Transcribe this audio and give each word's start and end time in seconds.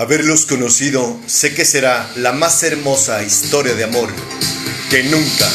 Haberlos 0.00 0.46
conocido 0.46 1.20
sé 1.26 1.52
que 1.52 1.66
será 1.66 2.10
la 2.16 2.32
más 2.32 2.62
hermosa 2.62 3.22
historia 3.22 3.74
de 3.74 3.84
amor 3.84 4.08
que 4.88 5.02
nunca 5.02 5.46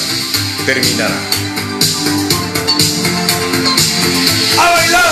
terminará. 0.67 1.19
¡A 4.59 4.69
bailar! 4.69 5.04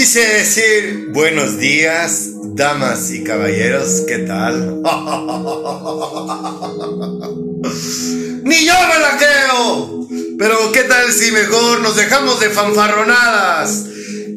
Quise 0.00 0.24
decir 0.26 1.12
buenos 1.12 1.58
días, 1.58 2.30
damas 2.54 3.10
y 3.10 3.22
caballeros, 3.22 4.04
¿qué 4.08 4.20
tal? 4.20 4.80
Ni 8.42 8.64
yo 8.64 8.72
me 8.88 8.98
la 8.98 9.18
creo. 9.18 10.06
Pero 10.38 10.72
¿qué 10.72 10.84
tal 10.84 11.12
si 11.12 11.30
mejor 11.32 11.82
nos 11.82 11.96
dejamos 11.96 12.40
de 12.40 12.48
fanfarronadas? 12.48 13.84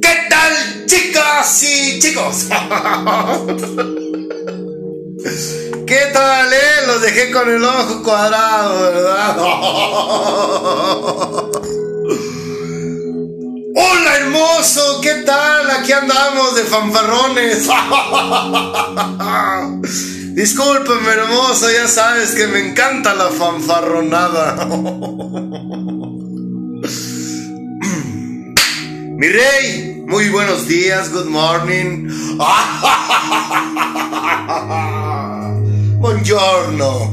¿Qué 0.02 0.18
tal, 0.29 0.85
chicas 0.85 1.63
y 1.63 2.00
chicos? 2.00 2.47
¿Qué 5.88 6.02
tal, 6.12 6.52
eh? 6.52 6.88
Los 6.88 7.02
dejé 7.03 7.31
con 7.31 7.50
el 7.50 7.63
ojo 7.63 8.03
cuadrado, 8.03 8.81
¿verdad? 8.81 9.38
Hola, 13.75 14.17
hermoso, 14.17 15.01
¿qué 15.01 15.23
tal? 15.25 15.67
Aquí 15.72 15.91
andamos 15.91 16.56
de 16.56 16.63
fanfarrones. 16.63 17.67
Discúlpeme, 20.35 21.09
hermoso, 21.09 21.72
ya 21.72 21.87
sabes 21.87 22.35
que 22.35 22.46
me 22.46 22.70
encanta 22.70 23.16
la 23.16 23.31
fanfarronada. 23.31 24.64
Mi 29.16 29.28
rey, 29.28 30.03
muy 30.05 30.29
buenos 30.29 30.67
días, 30.67 31.11
good 31.11 31.29
morning. 31.29 32.09
Buongiorno. 35.99 37.09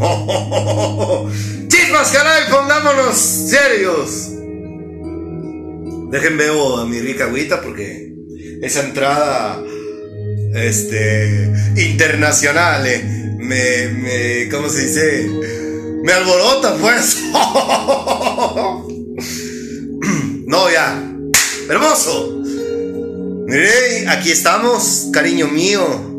Chispas, 1.68 2.10
caray, 2.10 2.50
pongámonos 2.50 3.16
serios. 3.16 4.39
Dejen 6.10 6.36
bebo 6.36 6.78
a 6.78 6.86
mi 6.86 7.00
rica 7.00 7.24
agüita 7.24 7.60
porque 7.62 8.14
esa 8.62 8.84
entrada 8.84 9.62
este 10.54 11.52
internacional 11.76 12.86
eh, 12.86 13.02
me, 13.38 13.88
me 13.88 14.48
¿cómo 14.50 14.68
se 14.68 14.86
dice? 14.86 15.30
Me 16.02 16.12
alborota 16.12 16.76
pues. 16.76 17.22
no, 20.46 20.70
ya. 20.70 21.06
Hermoso. 21.68 22.42
Mire, 23.46 24.08
aquí 24.08 24.30
estamos, 24.30 25.08
cariño 25.12 25.46
mío. 25.48 26.10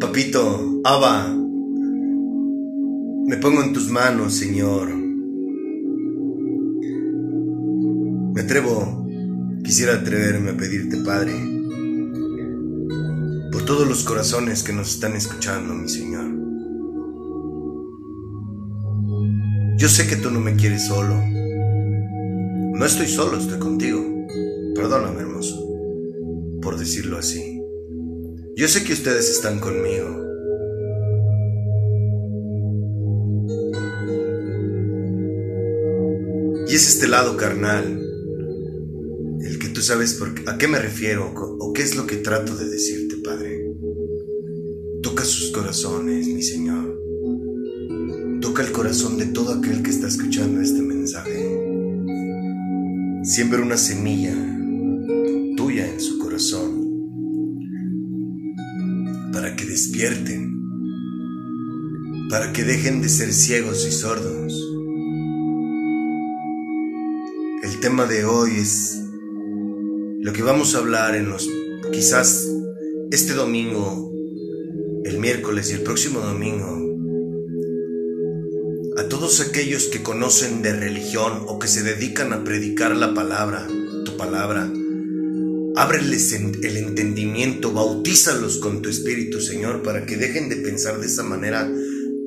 papito, 0.00 0.80
Abba, 0.84 1.26
me 3.26 3.36
pongo 3.38 3.62
en 3.62 3.72
tus 3.72 3.88
manos, 3.88 4.34
Señor. 4.34 5.01
Me 8.34 8.40
atrevo, 8.40 9.06
quisiera 9.62 9.94
atreverme 9.94 10.50
a 10.52 10.56
pedirte, 10.56 10.96
Padre, 10.98 11.32
por 13.52 13.64
todos 13.66 13.86
los 13.86 14.04
corazones 14.04 14.62
que 14.62 14.72
nos 14.72 14.94
están 14.94 15.14
escuchando, 15.16 15.74
mi 15.74 15.86
Señor. 15.86 16.32
Yo 19.76 19.88
sé 19.88 20.06
que 20.06 20.16
tú 20.16 20.30
no 20.30 20.40
me 20.40 20.56
quieres 20.56 20.86
solo. 20.86 21.14
No 22.74 22.86
estoy 22.86 23.06
solo, 23.06 23.36
estoy 23.36 23.58
contigo. 23.58 24.02
Perdóname, 24.74 25.20
hermoso, 25.20 25.62
por 26.62 26.78
decirlo 26.78 27.18
así. 27.18 27.60
Yo 28.56 28.66
sé 28.66 28.82
que 28.82 28.94
ustedes 28.94 29.28
están 29.28 29.60
conmigo. 29.60 30.22
Y 36.66 36.74
es 36.74 36.88
este 36.88 37.08
lado 37.08 37.36
carnal, 37.36 38.01
sabes 39.82 40.14
por 40.14 40.32
a 40.46 40.58
qué 40.58 40.68
me 40.68 40.78
refiero 40.78 41.32
o 41.34 41.72
qué 41.72 41.82
es 41.82 41.96
lo 41.96 42.06
que 42.06 42.16
trato 42.16 42.56
de 42.56 42.68
decirte, 42.68 43.16
Padre. 43.16 43.66
Toca 45.02 45.24
sus 45.24 45.50
corazones, 45.50 46.28
mi 46.28 46.42
Señor. 46.42 46.98
Toca 48.40 48.62
el 48.62 48.72
corazón 48.72 49.18
de 49.18 49.26
todo 49.26 49.52
aquel 49.52 49.82
que 49.82 49.90
está 49.90 50.08
escuchando 50.08 50.60
este 50.60 50.82
mensaje. 50.82 51.58
Siembra 53.24 53.62
una 53.62 53.76
semilla 53.76 54.34
tuya 55.56 55.86
en 55.86 56.00
su 56.00 56.18
corazón 56.18 56.82
para 59.32 59.56
que 59.56 59.64
despierten, 59.64 60.60
para 62.30 62.52
que 62.52 62.64
dejen 62.64 63.02
de 63.02 63.08
ser 63.08 63.32
ciegos 63.32 63.86
y 63.86 63.92
sordos. 63.92 64.52
El 67.62 67.80
tema 67.80 68.06
de 68.06 68.24
hoy 68.24 68.52
es 68.58 69.01
lo 70.22 70.32
que 70.32 70.42
vamos 70.42 70.74
a 70.74 70.78
hablar 70.78 71.16
en 71.16 71.28
los, 71.28 71.48
quizás 71.92 72.48
este 73.10 73.34
domingo, 73.34 74.12
el 75.04 75.18
miércoles 75.18 75.70
y 75.70 75.74
el 75.74 75.80
próximo 75.80 76.20
domingo. 76.20 76.78
A 78.98 79.08
todos 79.08 79.40
aquellos 79.40 79.86
que 79.86 80.04
conocen 80.04 80.62
de 80.62 80.74
religión 80.74 81.42
o 81.48 81.58
que 81.58 81.66
se 81.66 81.82
dedican 81.82 82.32
a 82.32 82.44
predicar 82.44 82.96
la 82.96 83.14
palabra, 83.14 83.66
tu 84.04 84.16
palabra, 84.16 84.72
ábreles 85.74 86.32
el 86.32 86.76
entendimiento, 86.76 87.72
bautízalos 87.72 88.58
con 88.58 88.80
tu 88.80 88.90
Espíritu, 88.90 89.40
Señor, 89.40 89.82
para 89.82 90.06
que 90.06 90.16
dejen 90.16 90.48
de 90.48 90.56
pensar 90.56 91.00
de 91.00 91.06
esa 91.06 91.24
manera 91.24 91.68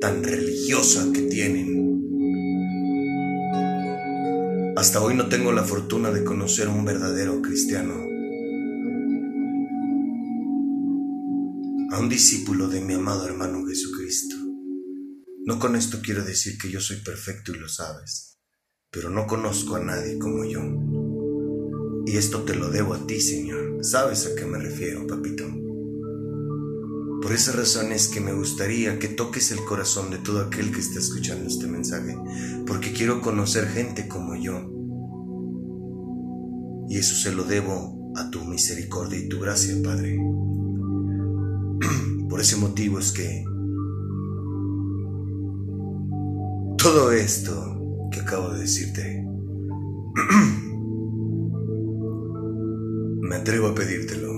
tan 0.02 0.22
religiosa 0.22 1.10
que 1.14 1.22
tienen. 1.22 1.85
Hasta 4.76 5.00
hoy 5.00 5.14
no 5.14 5.30
tengo 5.30 5.52
la 5.52 5.64
fortuna 5.64 6.10
de 6.10 6.22
conocer 6.22 6.68
a 6.68 6.70
un 6.70 6.84
verdadero 6.84 7.40
cristiano, 7.40 7.94
a 11.92 11.98
un 11.98 12.08
discípulo 12.10 12.68
de 12.68 12.82
mi 12.82 12.92
amado 12.92 13.26
hermano 13.26 13.64
Jesucristo. 13.66 14.36
No 15.46 15.58
con 15.58 15.76
esto 15.76 16.00
quiero 16.02 16.22
decir 16.24 16.58
que 16.58 16.70
yo 16.70 16.82
soy 16.82 16.98
perfecto 16.98 17.54
y 17.54 17.58
lo 17.58 17.70
sabes, 17.70 18.38
pero 18.90 19.08
no 19.08 19.26
conozco 19.26 19.76
a 19.76 19.80
nadie 19.80 20.18
como 20.18 20.44
yo. 20.44 20.60
Y 22.04 22.18
esto 22.18 22.42
te 22.42 22.54
lo 22.54 22.68
debo 22.68 22.92
a 22.92 23.06
ti, 23.06 23.18
Señor. 23.18 23.82
¿Sabes 23.82 24.26
a 24.26 24.34
qué 24.34 24.44
me 24.44 24.58
refiero, 24.58 25.06
papito? 25.06 25.65
Por 27.26 27.34
esa 27.34 27.50
razón 27.50 27.90
es 27.90 28.06
que 28.06 28.20
me 28.20 28.32
gustaría 28.32 29.00
que 29.00 29.08
toques 29.08 29.50
el 29.50 29.64
corazón 29.64 30.12
de 30.12 30.18
todo 30.18 30.42
aquel 30.42 30.70
que 30.70 30.78
está 30.78 31.00
escuchando 31.00 31.48
este 31.48 31.66
mensaje, 31.66 32.16
porque 32.68 32.92
quiero 32.92 33.20
conocer 33.20 33.66
gente 33.66 34.06
como 34.06 34.36
yo. 34.36 34.60
Y 36.88 36.98
eso 36.98 37.16
se 37.16 37.34
lo 37.34 37.42
debo 37.42 38.12
a 38.14 38.30
tu 38.30 38.44
misericordia 38.44 39.18
y 39.18 39.28
tu 39.28 39.40
gracia, 39.40 39.74
Padre. 39.82 40.20
Por 42.30 42.40
ese 42.40 42.58
motivo 42.58 43.00
es 43.00 43.10
que 43.10 43.44
todo 46.78 47.10
esto 47.10 48.08
que 48.12 48.20
acabo 48.20 48.50
de 48.50 48.60
decirte, 48.60 49.26
me 53.20 53.34
atrevo 53.34 53.66
a 53.66 53.74
pedírtelo 53.74 54.30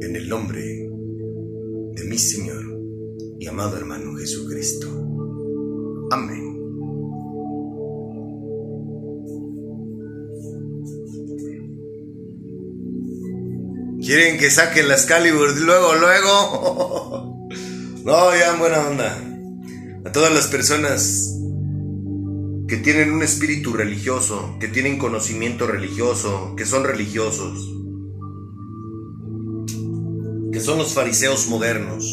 en 0.00 0.16
el 0.16 0.26
nombre 0.26 0.87
Señor 2.18 2.64
y 3.38 3.46
amado 3.46 3.76
hermano 3.76 4.16
Jesucristo. 4.16 4.88
Amén. 6.10 6.48
¿Quieren 14.00 14.38
que 14.38 14.50
saquen 14.50 14.88
las 14.88 15.06
Calibur 15.06 15.56
luego, 15.60 15.94
luego? 15.94 17.48
no, 18.04 18.36
ya 18.36 18.52
en 18.52 18.58
buena 18.58 18.88
onda. 18.88 19.16
A 20.04 20.10
todas 20.10 20.32
las 20.32 20.48
personas 20.48 21.34
que 22.66 22.78
tienen 22.78 23.12
un 23.12 23.22
espíritu 23.22 23.72
religioso, 23.74 24.56
que 24.58 24.66
tienen 24.66 24.98
conocimiento 24.98 25.66
religioso, 25.66 26.54
que 26.56 26.66
son 26.66 26.84
religiosos, 26.84 27.77
son 30.68 30.76
los 30.76 30.92
fariseos 30.92 31.48
modernos 31.48 32.04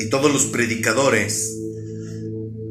y 0.00 0.10
todos 0.10 0.32
los 0.32 0.46
predicadores 0.46 1.56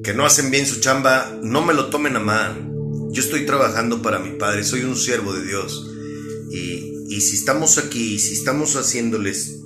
que 0.03 0.13
no 0.13 0.25
hacen 0.25 0.51
bien 0.51 0.65
su 0.65 0.81
chamba, 0.81 1.39
no 1.41 1.65
me 1.65 1.73
lo 1.73 1.89
tomen 1.89 2.17
a 2.17 2.19
mal. 2.19 2.69
Yo 3.11 3.21
estoy 3.21 3.45
trabajando 3.45 4.01
para 4.01 4.19
mi 4.19 4.31
Padre, 4.31 4.65
soy 4.65 4.81
un 4.81 4.97
siervo 4.97 5.31
de 5.31 5.45
Dios. 5.45 5.89
Y, 6.51 7.05
y 7.07 7.21
si 7.21 7.37
estamos 7.37 7.77
aquí, 7.77 8.19
si 8.19 8.33
estamos 8.33 8.75
haciéndoles 8.75 9.61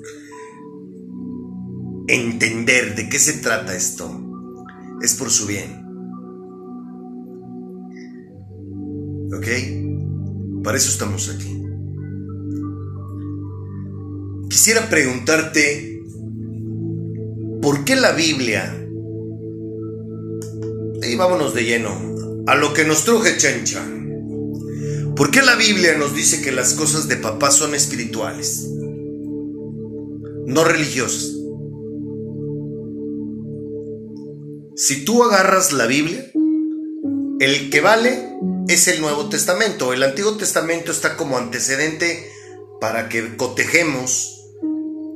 entender 2.08 2.94
de 2.96 3.10
qué 3.10 3.18
se 3.18 3.34
trata 3.34 3.76
esto, 3.76 4.12
es 5.02 5.16
por 5.16 5.32
su 5.32 5.48
bien. 5.48 5.84
¿Ok? 9.36 9.48
Para 10.64 10.78
eso 10.78 10.90
estamos 10.90 11.30
aquí. 11.30 11.65
Quisiera 14.50 14.90
preguntarte, 14.90 16.02
¿por 17.62 17.84
qué 17.84 17.96
la 17.96 18.12
Biblia? 18.12 18.88
Y 21.04 21.16
vámonos 21.16 21.54
de 21.54 21.64
lleno 21.64 22.16
a 22.48 22.56
lo 22.56 22.74
que 22.74 22.86
nos 22.86 23.04
truje 23.04 23.38
Chencha. 23.38 23.86
¿Por 25.16 25.32
qué 25.32 25.42
la 25.42 25.56
Biblia 25.56 25.98
nos 25.98 26.14
dice 26.14 26.42
que 26.42 26.52
las 26.52 26.74
cosas 26.74 27.08
de 27.08 27.16
papá 27.16 27.52
son 27.52 27.74
espirituales? 27.74 28.68
No 30.46 30.64
religiosas. 30.64 31.32
Si 34.76 35.06
tú 35.06 35.24
agarras 35.24 35.72
la 35.72 35.86
Biblia, 35.86 36.30
el 37.40 37.70
que 37.70 37.80
vale 37.80 38.30
es 38.68 38.88
el 38.90 39.00
Nuevo 39.00 39.30
Testamento. 39.30 39.94
El 39.94 40.04
Antiguo 40.04 40.36
Testamento 40.36 40.92
está 40.92 41.16
como 41.16 41.38
antecedente 41.38 42.30
para 42.82 43.08
que 43.08 43.38
cotejemos 43.38 44.35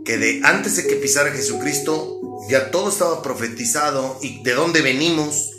que 0.09 0.17
de 0.17 0.41
antes 0.43 0.75
de 0.75 0.87
que 0.87 0.95
pisara 0.95 1.29
Jesucristo 1.29 2.19
ya 2.49 2.71
todo 2.71 2.89
estaba 2.89 3.21
profetizado 3.21 4.17
y 4.23 4.41
de 4.41 4.53
dónde 4.53 4.81
venimos. 4.81 5.51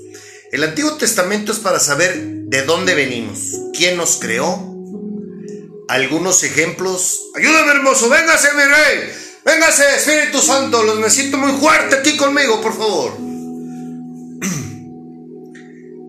El 0.51 0.65
Antiguo 0.65 0.97
Testamento 0.97 1.53
es 1.53 1.61
para 1.61 1.79
saber 1.79 2.21
de 2.21 2.63
dónde 2.65 2.97
venimos, 2.97 3.39
quién 3.73 3.97
nos 3.97 4.17
creó. 4.17 4.75
Algunos 5.87 6.43
ejemplos. 6.43 7.31
Ayúdame, 7.37 7.71
hermoso, 7.71 8.09
véngase, 8.09 8.49
mi 8.55 8.63
rey. 8.63 9.13
Véngase, 9.45 9.85
Espíritu 9.95 10.41
Santo, 10.41 10.83
los 10.83 10.99
necesito 10.99 11.39
muy 11.39 11.53
fuerte 11.53 11.95
aquí 11.95 12.17
conmigo, 12.17 12.61
por 12.61 12.77
favor. 12.77 13.13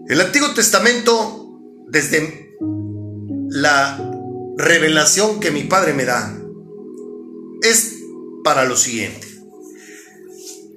El 0.09 0.19
Antiguo 0.19 0.51
Testamento, 0.55 1.59
desde 1.89 2.49
la 3.49 3.99
revelación 4.57 5.39
que 5.39 5.51
mi 5.51 5.65
padre 5.65 5.93
me 5.93 6.05
da, 6.05 6.35
es 7.61 8.00
para 8.43 8.65
lo 8.65 8.75
siguiente. 8.75 9.27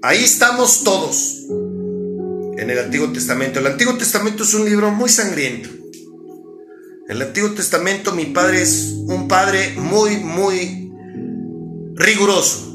Ahí 0.02 0.22
estamos 0.22 0.84
todos 0.84 1.44
en 1.48 2.70
el 2.70 2.78
Antiguo 2.78 3.10
Testamento. 3.12 3.58
El 3.58 3.66
Antiguo 3.66 3.96
Testamento 3.96 4.42
es 4.42 4.54
un 4.54 4.64
libro 4.64 4.90
muy 4.90 5.08
sangriento. 5.08 5.70
El 7.08 7.20
Antiguo 7.22 7.50
Testamento, 7.52 8.12
mi 8.12 8.26
padre 8.26 8.62
es 8.62 8.92
un 9.06 9.28
padre 9.28 9.74
muy, 9.76 10.16
muy 10.18 10.90
riguroso. 11.94 12.70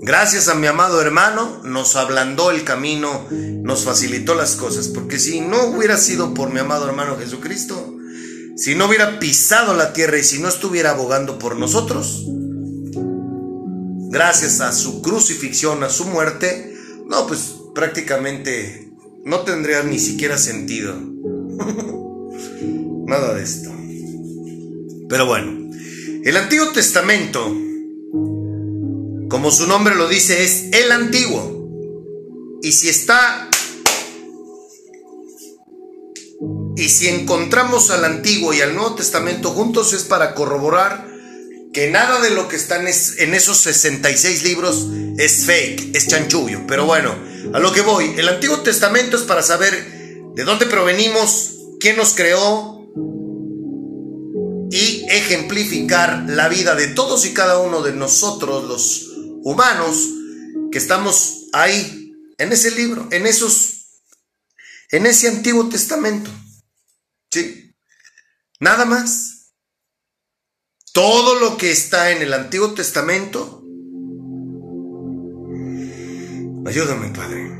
Gracias 0.00 0.48
a 0.48 0.54
mi 0.54 0.66
amado 0.66 1.00
hermano, 1.00 1.60
nos 1.64 1.96
ablandó 1.96 2.50
el 2.50 2.64
camino, 2.64 3.26
nos 3.30 3.84
facilitó 3.84 4.34
las 4.34 4.56
cosas. 4.56 4.88
Porque 4.88 5.18
si 5.18 5.40
no 5.40 5.64
hubiera 5.66 5.96
sido 5.96 6.34
por 6.34 6.50
mi 6.50 6.60
amado 6.60 6.88
hermano 6.88 7.16
Jesucristo, 7.18 7.96
si 8.56 8.74
no 8.74 8.86
hubiera 8.86 9.18
pisado 9.18 9.74
la 9.74 9.92
tierra 9.92 10.18
y 10.18 10.24
si 10.24 10.38
no 10.38 10.48
estuviera 10.48 10.90
abogando 10.90 11.38
por 11.38 11.56
nosotros, 11.56 12.24
gracias 14.08 14.60
a 14.60 14.72
su 14.72 15.00
crucifixión, 15.02 15.84
a 15.84 15.90
su 15.90 16.06
muerte, 16.06 16.74
no, 17.06 17.26
pues 17.26 17.54
prácticamente 17.74 18.90
no 19.24 19.40
tendría 19.40 19.82
ni 19.82 19.98
siquiera 19.98 20.38
sentido. 20.38 20.94
Nada 23.06 23.34
de 23.34 23.42
esto. 23.42 23.70
Pero 25.08 25.26
bueno, 25.26 25.70
el 26.24 26.36
Antiguo 26.36 26.68
Testamento, 26.68 27.44
como 29.30 29.50
su 29.50 29.66
nombre 29.66 29.94
lo 29.94 30.08
dice, 30.08 30.44
es 30.44 30.68
el 30.72 30.92
antiguo. 30.92 31.56
Y 32.62 32.72
si 32.72 32.88
está... 32.88 33.48
Y 36.76 36.90
si 36.90 37.08
encontramos 37.08 37.90
al 37.90 38.04
Antiguo 38.04 38.54
y 38.54 38.60
al 38.60 38.74
Nuevo 38.74 38.94
Testamento 38.94 39.50
juntos 39.50 39.92
es 39.94 40.04
para 40.04 40.34
corroborar 40.34 41.07
que 41.72 41.90
nada 41.90 42.20
de 42.20 42.30
lo 42.30 42.48
que 42.48 42.56
está 42.56 42.76
en 42.80 43.34
esos 43.34 43.58
66 43.58 44.42
libros 44.42 44.86
es 45.18 45.44
fake, 45.44 45.94
es 45.94 46.08
chanchullo. 46.08 46.66
Pero 46.66 46.86
bueno, 46.86 47.14
a 47.52 47.58
lo 47.58 47.72
que 47.72 47.82
voy, 47.82 48.14
el 48.16 48.28
Antiguo 48.28 48.60
Testamento 48.60 49.16
es 49.16 49.22
para 49.22 49.42
saber 49.42 50.32
de 50.34 50.44
dónde 50.44 50.66
provenimos, 50.66 51.56
quién 51.80 51.96
nos 51.96 52.14
creó, 52.14 52.78
y 54.70 55.06
ejemplificar 55.08 56.24
la 56.28 56.48
vida 56.48 56.74
de 56.74 56.88
todos 56.88 57.24
y 57.24 57.32
cada 57.32 57.58
uno 57.58 57.82
de 57.82 57.92
nosotros, 57.92 58.64
los 58.64 59.08
humanos, 59.42 60.08
que 60.70 60.78
estamos 60.78 61.46
ahí, 61.52 62.12
en 62.36 62.52
ese 62.52 62.70
libro, 62.72 63.08
en 63.10 63.26
esos, 63.26 64.02
en 64.90 65.06
ese 65.06 65.28
Antiguo 65.28 65.68
Testamento. 65.68 66.30
¿Sí? 67.30 67.74
Nada 68.60 68.84
más. 68.84 69.37
Todo 70.98 71.36
lo 71.36 71.56
que 71.56 71.70
está 71.70 72.10
en 72.10 72.22
el 72.22 72.34
Antiguo 72.34 72.74
Testamento, 72.74 73.62
ayúdame, 76.66 77.12
Padre. 77.14 77.56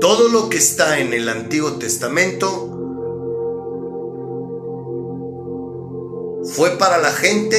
Todo 0.00 0.30
lo 0.30 0.48
que 0.48 0.56
está 0.56 1.00
en 1.00 1.12
el 1.12 1.28
Antiguo 1.28 1.72
Testamento 1.72 2.48
fue 6.54 6.78
para 6.78 6.96
la 6.96 7.12
gente 7.12 7.58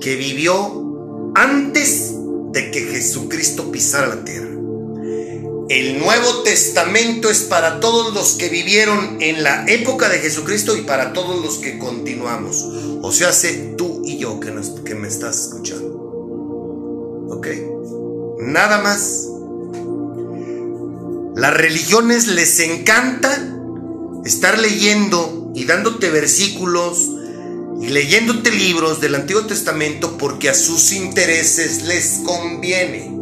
que 0.00 0.14
vivió 0.14 1.32
antes 1.34 2.14
de 2.52 2.70
que 2.70 2.82
Jesucristo 2.82 3.72
pisara 3.72 4.06
la 4.06 4.24
tierra. 4.24 4.57
El 5.68 5.98
Nuevo 5.98 6.42
Testamento 6.44 7.28
es 7.28 7.40
para 7.40 7.78
todos 7.78 8.14
los 8.14 8.36
que 8.36 8.48
vivieron 8.48 9.18
en 9.20 9.42
la 9.42 9.66
época 9.66 10.08
de 10.08 10.18
Jesucristo 10.18 10.74
y 10.74 10.80
para 10.80 11.12
todos 11.12 11.44
los 11.44 11.58
que 11.58 11.78
continuamos. 11.78 12.64
O 13.02 13.12
sea, 13.12 13.32
sé 13.34 13.74
tú 13.76 14.00
y 14.02 14.16
yo 14.16 14.40
que, 14.40 14.50
que 14.86 14.94
me 14.94 15.08
estás 15.08 15.42
escuchando. 15.42 15.88
¿Ok? 17.28 17.48
Nada 18.40 18.80
más. 18.80 19.28
Las 21.36 21.54
religiones 21.54 22.28
les 22.28 22.58
encanta 22.60 23.54
estar 24.24 24.58
leyendo 24.58 25.52
y 25.54 25.66
dándote 25.66 26.08
versículos 26.08 27.10
y 27.82 27.88
leyéndote 27.88 28.52
libros 28.52 29.02
del 29.02 29.14
Antiguo 29.16 29.44
Testamento 29.44 30.16
porque 30.16 30.48
a 30.48 30.54
sus 30.54 30.92
intereses 30.92 31.82
les 31.82 32.20
conviene. 32.24 33.17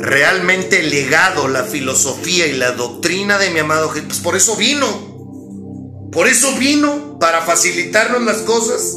Realmente 0.00 0.82
legado, 0.82 1.46
la 1.48 1.64
filosofía 1.64 2.46
y 2.46 2.54
la 2.54 2.72
doctrina 2.72 3.38
de 3.38 3.50
mi 3.50 3.58
amado 3.58 3.90
Jesús, 3.90 4.08
pues 4.08 4.20
por 4.20 4.36
eso 4.36 4.56
vino. 4.56 6.08
Por 6.10 6.26
eso 6.26 6.56
vino, 6.58 7.18
para 7.20 7.42
facilitarnos 7.42 8.22
las 8.22 8.38
cosas, 8.38 8.96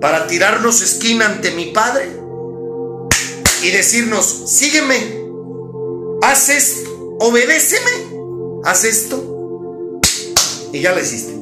para 0.00 0.26
tirarnos 0.26 0.82
esquina 0.82 1.26
ante 1.26 1.52
mi 1.52 1.66
Padre 1.66 2.10
y 3.62 3.70
decirnos, 3.70 4.44
sígueme, 4.46 4.96
haz 6.22 6.48
esto, 6.48 7.16
obedéceme, 7.20 7.90
haz 8.64 8.84
esto 8.84 10.00
y 10.72 10.80
ya 10.80 10.92
lo 10.92 11.00
hiciste. 11.00 11.34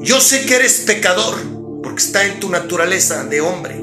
Yo 0.00 0.20
sé 0.20 0.46
que 0.46 0.56
eres 0.56 0.80
pecador, 0.80 1.36
porque 1.82 2.02
está 2.02 2.24
en 2.24 2.40
tu 2.40 2.50
naturaleza 2.50 3.24
de 3.24 3.40
hombre, 3.40 3.74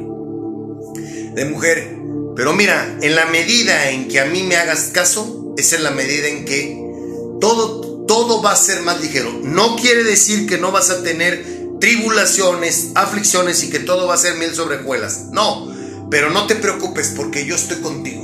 de 1.33 1.45
mujer. 1.45 2.00
Pero 2.35 2.53
mira, 2.53 2.97
en 3.01 3.15
la 3.15 3.25
medida 3.25 3.89
en 3.89 4.07
que 4.07 4.19
a 4.19 4.25
mí 4.25 4.43
me 4.43 4.55
hagas 4.55 4.91
caso, 4.93 5.53
es 5.57 5.73
en 5.73 5.83
la 5.83 5.91
medida 5.91 6.27
en 6.27 6.45
que 6.45 6.77
todo, 7.39 8.05
todo 8.05 8.41
va 8.41 8.51
a 8.51 8.55
ser 8.55 8.81
más 8.81 9.01
ligero. 9.01 9.31
No 9.43 9.75
quiere 9.75 10.03
decir 10.03 10.47
que 10.47 10.57
no 10.57 10.71
vas 10.71 10.89
a 10.89 11.03
tener 11.03 11.61
tribulaciones, 11.79 12.91
aflicciones 12.95 13.63
y 13.63 13.69
que 13.69 13.79
todo 13.79 14.07
va 14.07 14.13
a 14.13 14.17
ser 14.17 14.35
miel 14.35 14.55
sobre. 14.55 14.79
No, 15.31 15.71
pero 16.09 16.29
no 16.29 16.47
te 16.47 16.55
preocupes 16.55 17.13
porque 17.15 17.45
yo 17.45 17.55
estoy 17.55 17.77
contigo. 17.81 18.21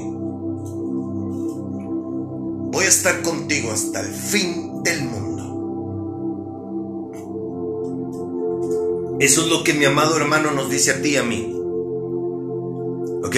Voy 2.71 2.85
a 2.85 2.89
estar 2.89 3.21
contigo 3.23 3.71
hasta 3.71 3.99
el 4.01 4.13
fin 4.13 4.83
del 4.83 5.01
mundo. 5.01 5.27
Eso 9.19 9.41
es 9.41 9.47
lo 9.47 9.63
que 9.63 9.73
mi 9.73 9.85
amado 9.85 10.15
hermano 10.15 10.51
nos 10.51 10.69
dice 10.69 10.91
a 10.91 11.01
ti 11.01 11.09
y 11.09 11.17
a 11.17 11.23
mí. 11.23 11.51
¿Ok? 13.23 13.35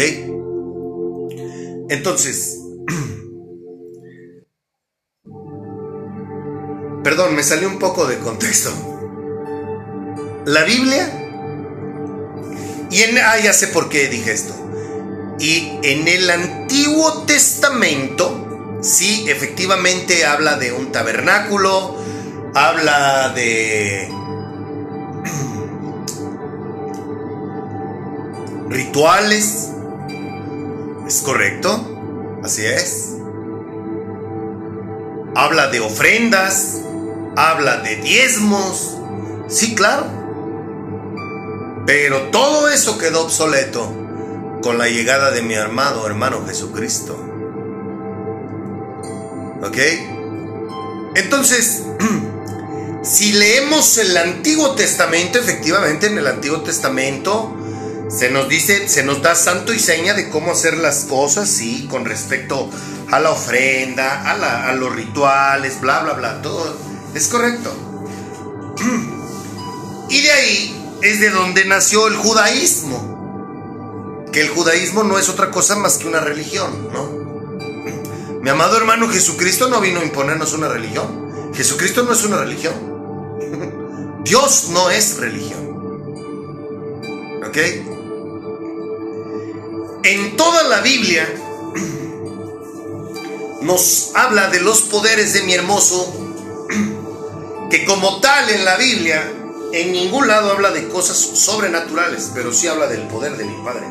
Entonces, 1.89 2.57
perdón, 7.03 7.35
me 7.35 7.43
salió 7.43 7.67
un 7.67 7.79
poco 7.79 8.05
de 8.05 8.19
contexto. 8.19 8.71
La 10.45 10.63
Biblia, 10.63 11.19
y 12.91 13.01
en, 13.01 13.17
ah, 13.17 13.37
ya 13.43 13.51
sé 13.53 13.67
por 13.67 13.89
qué 13.89 14.07
dije 14.07 14.31
esto. 14.31 14.55
Y 15.39 15.79
en 15.83 16.07
el 16.07 16.29
Antiguo 16.29 17.23
Testamento, 17.23 18.77
sí, 18.81 19.25
efectivamente 19.27 20.25
habla 20.25 20.57
de 20.57 20.71
un 20.73 20.91
tabernáculo, 20.91 21.95
habla 22.53 23.29
de 23.29 24.09
rituales. 28.69 29.68
¿Es 31.09 31.23
correcto? 31.23 32.39
Así 32.43 32.63
es. 32.63 33.15
Habla 35.35 35.69
de 35.69 35.79
ofrendas, 35.79 36.81
habla 37.35 37.77
de 37.77 37.95
diezmos. 37.95 38.95
Sí, 39.47 39.73
claro. 39.73 40.05
Pero 41.87 42.29
todo 42.29 42.69
eso 42.69 42.99
quedó 42.99 43.23
obsoleto 43.23 43.91
con 44.61 44.77
la 44.77 44.87
llegada 44.87 45.31
de 45.31 45.41
mi 45.41 45.55
armado 45.55 46.05
hermano 46.05 46.45
Jesucristo. 46.45 47.17
¿Ok? 49.63 49.77
Entonces, 51.15 51.85
si 53.01 53.31
leemos 53.31 53.97
el 53.97 54.15
Antiguo 54.15 54.75
Testamento, 54.75 55.39
efectivamente 55.39 56.05
en 56.05 56.19
el 56.19 56.27
Antiguo 56.27 56.61
Testamento 56.61 57.58
se 58.09 58.29
nos 58.31 58.49
dice, 58.49 58.89
se 58.89 59.03
nos 59.03 59.21
da 59.21 59.35
santo 59.35 59.73
y 59.73 59.79
seña 59.79 60.13
de 60.13 60.29
cómo 60.29 60.51
hacer 60.51 60.77
las 60.77 61.05
cosas, 61.05 61.49
sí, 61.49 61.87
con 61.89 62.05
respecto 62.05 62.69
a 63.11 63.19
la 63.19 63.31
ofrenda, 63.31 64.29
a, 64.29 64.73
los 64.73 64.95
rituales, 64.95 65.79
bla, 65.79 65.99
bla, 65.99 66.13
bla, 66.13 66.41
todo 66.41 66.75
es 67.13 67.27
correcto. 67.27 67.71
Y 70.11 70.23
de 70.23 70.31
ahí 70.31 70.97
es 71.03 71.19
de 71.19 71.29
donde 71.29 71.65
nació 71.65 72.07
el 72.07 72.15
judaísmo, 72.15 74.25
que 74.31 74.41
el 74.41 74.49
judaísmo 74.49 75.03
no 75.03 75.19
es 75.19 75.29
otra 75.29 75.51
cosa 75.51 75.75
más 75.75 75.99
que 75.99 76.07
una 76.07 76.19
religión, 76.19 76.89
¿no? 76.91 78.39
Mi 78.41 78.49
amado 78.49 78.75
hermano 78.75 79.07
Jesucristo 79.07 79.69
no 79.69 79.81
vino 79.81 79.99
a 79.99 80.03
imponernos 80.03 80.53
una 80.53 80.67
religión. 80.67 81.53
Jesucristo 81.53 82.01
no 82.01 82.13
es 82.13 82.23
una 82.23 82.37
religión. 82.37 82.73
Dios 84.23 84.69
no 84.71 84.89
es 84.89 85.17
religión. 85.17 85.69
¿Ok? 87.45 87.98
En 90.03 90.37
toda 90.37 90.63
la 90.63 90.81
Biblia 90.81 91.27
nos 93.61 94.11
habla 94.15 94.49
de 94.49 94.61
los 94.61 94.81
poderes 94.81 95.33
de 95.33 95.43
mi 95.43 95.53
hermoso, 95.53 96.11
que 97.69 97.85
como 97.85 98.19
tal 98.21 98.49
en 98.49 98.65
la 98.65 98.77
Biblia, 98.77 99.31
en 99.73 99.91
ningún 99.91 100.27
lado 100.27 100.51
habla 100.51 100.71
de 100.71 100.87
cosas 100.87 101.17
sobrenaturales, 101.17 102.31
pero 102.33 102.53
sí 102.53 102.67
habla 102.67 102.87
del 102.87 103.07
poder 103.07 103.37
de 103.37 103.45
mi 103.45 103.63
Padre, 103.63 103.87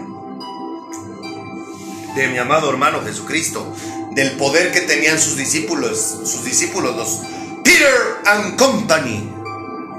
de 2.16 2.28
mi 2.28 2.38
amado 2.38 2.70
hermano 2.70 3.02
Jesucristo, 3.04 3.72
del 4.12 4.32
poder 4.32 4.72
que 4.72 4.80
tenían 4.80 5.20
sus 5.20 5.36
discípulos, 5.36 5.98
sus 6.24 6.42
discípulos, 6.44 6.96
los 6.96 7.20
Peter 7.62 7.94
and 8.24 8.56
Company, 8.58 9.30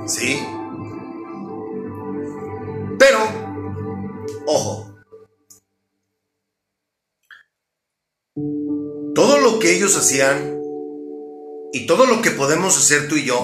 ¿sí? 0.08 0.44
Pero, 2.98 3.20
ojo, 4.46 4.89
que 9.60 9.76
ellos 9.76 9.96
hacían 9.98 10.60
y 11.72 11.86
todo 11.86 12.06
lo 12.06 12.22
que 12.22 12.32
podemos 12.32 12.78
hacer 12.78 13.08
tú 13.08 13.16
y 13.16 13.26
yo, 13.26 13.38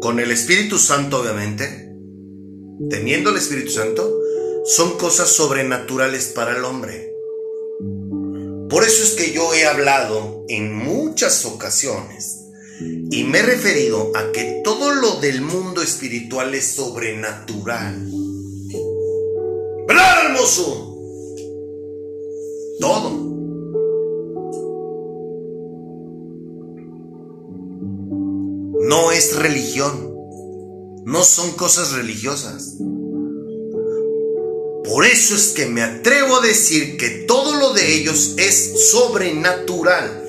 con 0.00 0.20
el 0.20 0.30
Espíritu 0.30 0.78
Santo 0.78 1.20
obviamente, 1.20 1.90
teniendo 2.90 3.30
el 3.30 3.36
Espíritu 3.36 3.70
Santo, 3.70 4.18
son 4.64 4.98
cosas 4.98 5.30
sobrenaturales 5.30 6.26
para 6.28 6.56
el 6.56 6.64
hombre. 6.64 7.12
Por 8.68 8.84
eso 8.84 9.02
es 9.04 9.12
que 9.12 9.32
yo 9.32 9.54
he 9.54 9.66
hablado 9.66 10.44
en 10.48 10.74
muchas 10.74 11.44
ocasiones 11.44 12.38
y 13.10 13.24
me 13.24 13.38
he 13.38 13.42
referido 13.42 14.12
a 14.14 14.32
que 14.32 14.60
todo 14.64 14.94
lo 14.94 15.20
del 15.20 15.40
mundo 15.42 15.82
espiritual 15.82 16.54
es 16.54 16.66
sobrenatural. 16.66 18.08
¿Verdad? 19.86 20.12
Todo. 22.80 23.31
No 28.92 29.10
es 29.10 29.34
religión. 29.36 30.14
No 31.06 31.24
son 31.24 31.52
cosas 31.52 31.92
religiosas. 31.92 32.74
Por 34.84 35.06
eso 35.06 35.34
es 35.34 35.54
que 35.56 35.64
me 35.64 35.80
atrevo 35.80 36.36
a 36.36 36.42
decir 36.42 36.98
que 36.98 37.08
todo 37.26 37.58
lo 37.58 37.72
de 37.72 37.94
ellos 37.94 38.34
es 38.36 38.90
sobrenatural. 38.90 40.28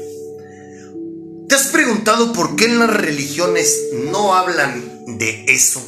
¿Te 1.49 1.55
has 1.55 1.67
preguntado 1.73 2.31
por 2.31 2.55
qué 2.55 2.63
en 2.63 2.79
las 2.79 2.89
religiones 2.89 3.89
no 4.09 4.33
hablan 4.33 5.17
de 5.17 5.43
eso? 5.49 5.81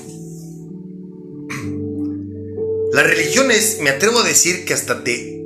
Las 2.92 3.08
religiones, 3.08 3.78
me 3.80 3.92
atrevo 3.92 4.20
a 4.20 4.28
decir 4.28 4.66
que 4.66 4.74
hasta 4.74 5.02
te, 5.02 5.42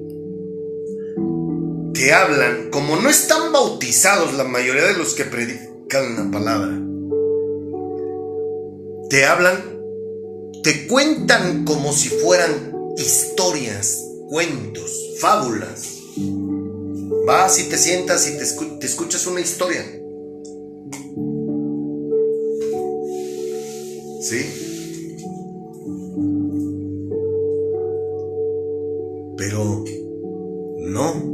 te 1.94 2.12
hablan, 2.12 2.72
como 2.72 2.96
no 2.96 3.08
están 3.08 3.54
bautizados 3.54 4.34
la 4.34 4.46
mayoría 4.46 4.86
de 4.86 4.98
los 4.98 5.14
que 5.14 5.26
predican 5.26 6.16
la 6.16 6.32
palabra, 6.32 6.89
te 9.10 9.26
hablan, 9.26 9.82
te 10.64 10.88
cuentan 10.88 11.66
como 11.66 11.92
si 11.92 12.10
fueran 12.10 12.72
historias, 12.98 13.98
cuentos, 14.30 15.18
fábulas. 15.20 15.82
Vas 17.26 17.60
y 17.60 17.70
te 17.70 17.78
sientas 17.78 18.28
y 18.28 18.38
te, 18.38 18.46
te 18.80 18.86
escuchas 18.86 19.26
una 19.26 19.42
historia. 19.42 19.84
¿Sí? 24.22 24.46
Pero 29.38 29.86
no. 30.78 31.29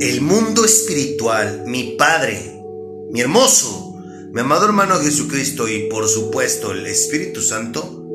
El 0.00 0.20
mundo 0.20 0.64
espiritual, 0.64 1.64
mi 1.66 1.96
Padre, 1.98 2.62
mi 3.10 3.20
hermoso, 3.20 3.96
mi 4.32 4.40
amado 4.40 4.66
hermano 4.66 5.00
Jesucristo 5.00 5.68
y 5.68 5.88
por 5.88 6.08
supuesto 6.08 6.72
el 6.72 6.86
Espíritu 6.86 7.42
Santo 7.42 8.06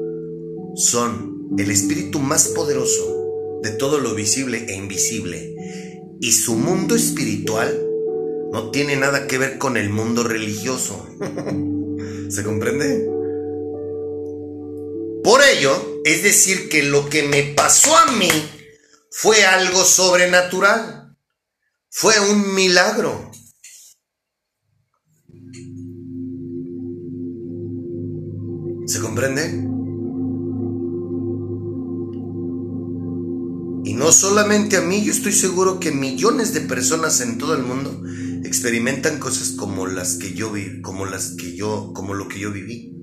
son 0.75 1.49
el 1.57 1.69
espíritu 1.69 2.19
más 2.19 2.47
poderoso 2.49 3.59
de 3.61 3.71
todo 3.71 3.99
lo 3.99 4.15
visible 4.15 4.65
e 4.69 4.75
invisible. 4.75 5.55
Y 6.19 6.31
su 6.31 6.55
mundo 6.55 6.95
espiritual 6.95 7.79
no 8.51 8.71
tiene 8.71 8.95
nada 8.95 9.27
que 9.27 9.37
ver 9.37 9.57
con 9.57 9.77
el 9.77 9.89
mundo 9.89 10.23
religioso. 10.23 11.05
¿Se 12.29 12.43
comprende? 12.43 13.09
Por 15.23 15.41
ello, 15.41 16.01
es 16.03 16.23
decir, 16.23 16.69
que 16.69 16.83
lo 16.83 17.09
que 17.09 17.23
me 17.23 17.43
pasó 17.43 17.95
a 17.95 18.11
mí 18.13 18.29
fue 19.09 19.45
algo 19.45 19.83
sobrenatural. 19.83 21.02
Fue 21.95 22.15
un 22.31 22.55
milagro. 22.55 23.29
¿Se 28.87 28.99
comprende? 28.99 29.43
Y 33.85 33.93
no 33.93 34.11
solamente 34.11 34.77
a 34.77 34.81
mí, 34.81 35.03
yo 35.03 35.11
estoy 35.11 35.33
seguro 35.33 35.79
que 35.79 35.91
millones 35.91 36.55
de 36.55 36.61
personas 36.61 37.21
en 37.21 37.37
todo 37.37 37.53
el 37.53 37.61
mundo 37.61 38.01
experimentan 38.43 39.19
cosas 39.19 39.51
como 39.51 39.85
las 39.85 40.15
que 40.15 40.33
yo 40.33 40.51
vi, 40.51 40.81
como 40.81 41.05
las 41.05 41.35
que 41.37 41.55
yo, 41.55 41.91
como 41.93 42.15
lo 42.15 42.27
que 42.27 42.39
yo 42.39 42.51
viví. 42.51 42.97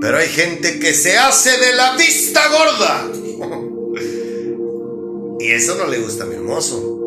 Pero 0.00 0.18
hay 0.18 0.28
gente 0.28 0.78
que 0.78 0.94
se 0.94 1.18
hace 1.18 1.50
de 1.50 1.74
la 1.74 1.96
vista 1.96 2.42
gorda. 2.48 3.10
y 5.40 5.48
eso 5.48 5.74
no 5.74 5.88
le 5.88 5.98
gusta 5.98 6.22
a 6.22 6.28
mi 6.28 6.36
hermoso. 6.36 6.97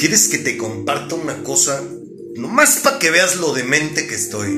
¿Quieres 0.00 0.28
que 0.30 0.38
te 0.38 0.56
comparta 0.56 1.14
una 1.14 1.42
cosa? 1.42 1.84
Nomás 2.34 2.78
para 2.78 2.98
que 2.98 3.10
veas 3.10 3.36
lo 3.36 3.52
demente 3.52 4.06
que 4.06 4.14
estoy. 4.14 4.48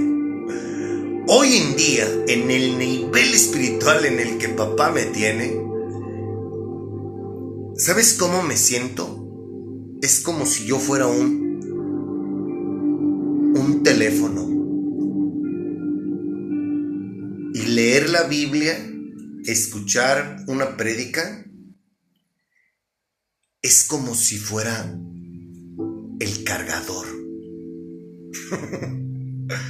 Hoy 1.26 1.56
en 1.56 1.76
día, 1.76 2.06
en 2.28 2.48
el 2.48 2.78
nivel 2.78 3.34
espiritual 3.34 4.04
en 4.04 4.20
el 4.20 4.38
que 4.38 4.50
papá 4.50 4.92
me 4.92 5.06
tiene, 5.06 5.60
¿sabes 7.74 8.14
cómo 8.14 8.44
me 8.44 8.56
siento? 8.56 9.98
Es 10.00 10.20
como 10.20 10.46
si 10.46 10.64
yo 10.64 10.78
fuera 10.78 11.08
un 11.08 11.42
un 13.56 13.82
teléfono. 13.82 14.48
Y 17.52 17.66
leer 17.66 18.10
la 18.10 18.22
Biblia, 18.28 18.78
escuchar 19.44 20.44
una 20.46 20.76
prédica, 20.76 21.44
es 23.60 23.82
como 23.82 24.14
si 24.14 24.38
fuera 24.38 25.00
el 26.22 26.44
cargador. 26.44 27.06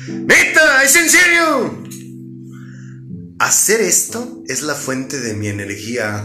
¡Neta! 0.09 0.85
¡Es 0.85 0.97
en 0.97 1.09
serio! 1.09 1.83
Hacer 3.39 3.81
esto 3.81 4.43
es 4.47 4.63
la 4.63 4.75
fuente 4.75 5.19
de 5.19 5.35
mi 5.35 5.49
energía. 5.49 6.23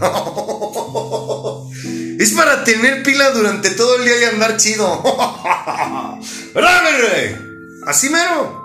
es 2.18 2.32
para 2.32 2.62
tener 2.64 3.02
pila 3.02 3.30
durante 3.30 3.70
todo 3.70 3.96
el 3.96 4.04
día 4.04 4.20
y 4.20 4.24
andar 4.24 4.56
chido. 4.56 5.02
¿Verdad, 6.54 6.82
Así 7.86 8.10
mero. 8.10 8.64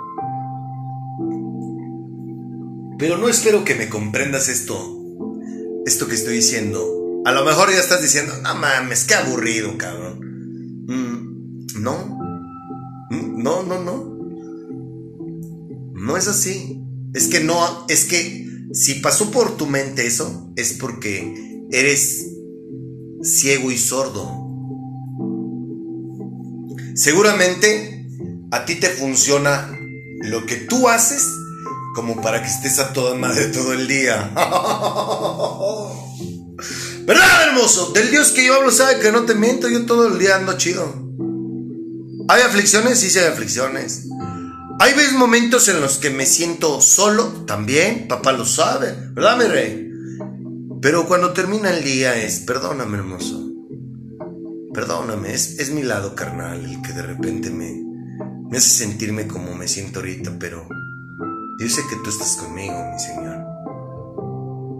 Pero 2.99 3.17
no 3.17 3.29
espero 3.29 3.63
que 3.63 3.75
me 3.75 3.89
comprendas 3.89 4.49
esto. 4.49 4.97
Esto 5.85 6.07
que 6.07 6.15
estoy 6.15 6.35
diciendo. 6.35 6.85
A 7.25 7.31
lo 7.31 7.45
mejor 7.45 7.71
ya 7.71 7.79
estás 7.79 8.01
diciendo, 8.01 8.33
no 8.43 8.53
mames, 8.53 9.05
qué 9.05 9.15
aburrido, 9.15 9.77
cabrón. 9.77 10.22
No. 11.83 12.17
No, 13.11 13.61
no, 13.63 13.83
no. 13.83 14.17
No 15.93 16.15
es 16.15 16.29
así. 16.29 16.81
Es 17.13 17.27
que 17.27 17.41
no, 17.41 17.85
es 17.89 18.05
que 18.05 18.47
si 18.71 18.95
pasó 18.95 19.31
por 19.31 19.57
tu 19.57 19.67
mente 19.67 20.07
eso, 20.07 20.49
es 20.55 20.71
porque 20.73 21.67
eres 21.71 22.25
ciego 23.21 23.69
y 23.69 23.77
sordo. 23.77 24.31
Seguramente 26.95 28.07
a 28.51 28.63
ti 28.63 28.75
te 28.75 28.87
funciona 28.87 29.77
lo 30.21 30.45
que 30.45 30.55
tú 30.55 30.87
haces 30.87 31.27
como 31.95 32.21
para 32.21 32.41
que 32.41 32.47
estés 32.47 32.79
a 32.79 32.93
toda 32.93 33.15
madre 33.15 33.47
todo 33.47 33.73
el 33.73 33.89
día. 33.89 34.31
¿Verdad, 37.05 37.49
hermoso? 37.49 37.91
Del 37.91 38.09
Dios 38.09 38.31
que 38.31 38.45
yo 38.45 38.55
hablo 38.55 38.71
sabe 38.71 39.01
que 39.01 39.11
no 39.11 39.25
te 39.25 39.35
miento, 39.35 39.67
yo 39.67 39.85
todo 39.85 40.07
el 40.07 40.17
día 40.17 40.37
ando 40.37 40.57
chido. 40.57 41.02
¿Hay 42.27 42.41
aflicciones? 42.41 42.99
Sí, 42.99 43.09
sí 43.09 43.19
hay 43.19 43.31
aflicciones. 43.31 44.07
Hay 44.79 44.93
veces 44.93 45.13
momentos 45.13 45.67
en 45.69 45.81
los 45.81 45.97
que 45.97 46.09
me 46.09 46.25
siento 46.25 46.81
solo, 46.81 47.25
también, 47.45 48.07
papá 48.07 48.31
lo 48.31 48.45
sabe, 48.45 48.95
¿verdad, 49.13 49.37
mi 49.37 49.45
rey? 49.45 49.89
Pero 50.81 51.07
cuando 51.07 51.31
termina 51.31 51.69
el 51.69 51.83
día 51.83 52.15
es, 52.21 52.39
perdóname, 52.39 52.97
hermoso. 52.97 53.49
Perdóname, 54.73 55.33
es, 55.33 55.59
es 55.59 55.69
mi 55.69 55.83
lado 55.83 56.15
carnal 56.15 56.65
el 56.65 56.81
que 56.81 56.91
de 56.93 57.03
repente 57.03 57.49
me, 57.51 57.81
me 58.49 58.57
hace 58.57 58.69
sentirme 58.69 59.27
como 59.27 59.55
me 59.55 59.67
siento 59.67 59.99
ahorita, 59.99 60.37
pero 60.39 60.67
yo 61.59 61.69
sé 61.69 61.81
que 61.89 61.95
tú 62.03 62.09
estás 62.09 62.35
conmigo, 62.35 62.73
mi 62.91 62.99
Señor. 62.99 63.45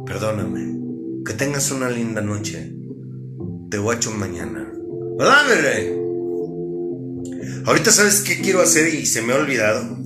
Perdóname. 0.05 1.23
Que 1.25 1.33
tengas 1.33 1.71
una 1.71 1.89
linda 1.89 2.21
noche. 2.21 2.75
Te 3.69 3.77
guacho 3.77 4.11
mañana. 4.11 4.69
¿Verdad, 5.17 5.45
mi 5.47 5.61
rey? 5.61 6.02
Ahorita 7.65 7.91
sabes 7.91 8.21
qué 8.21 8.41
quiero 8.41 8.61
hacer 8.61 8.93
y 8.93 9.05
se 9.05 9.21
me 9.21 9.33
ha 9.33 9.37
olvidado. 9.37 9.97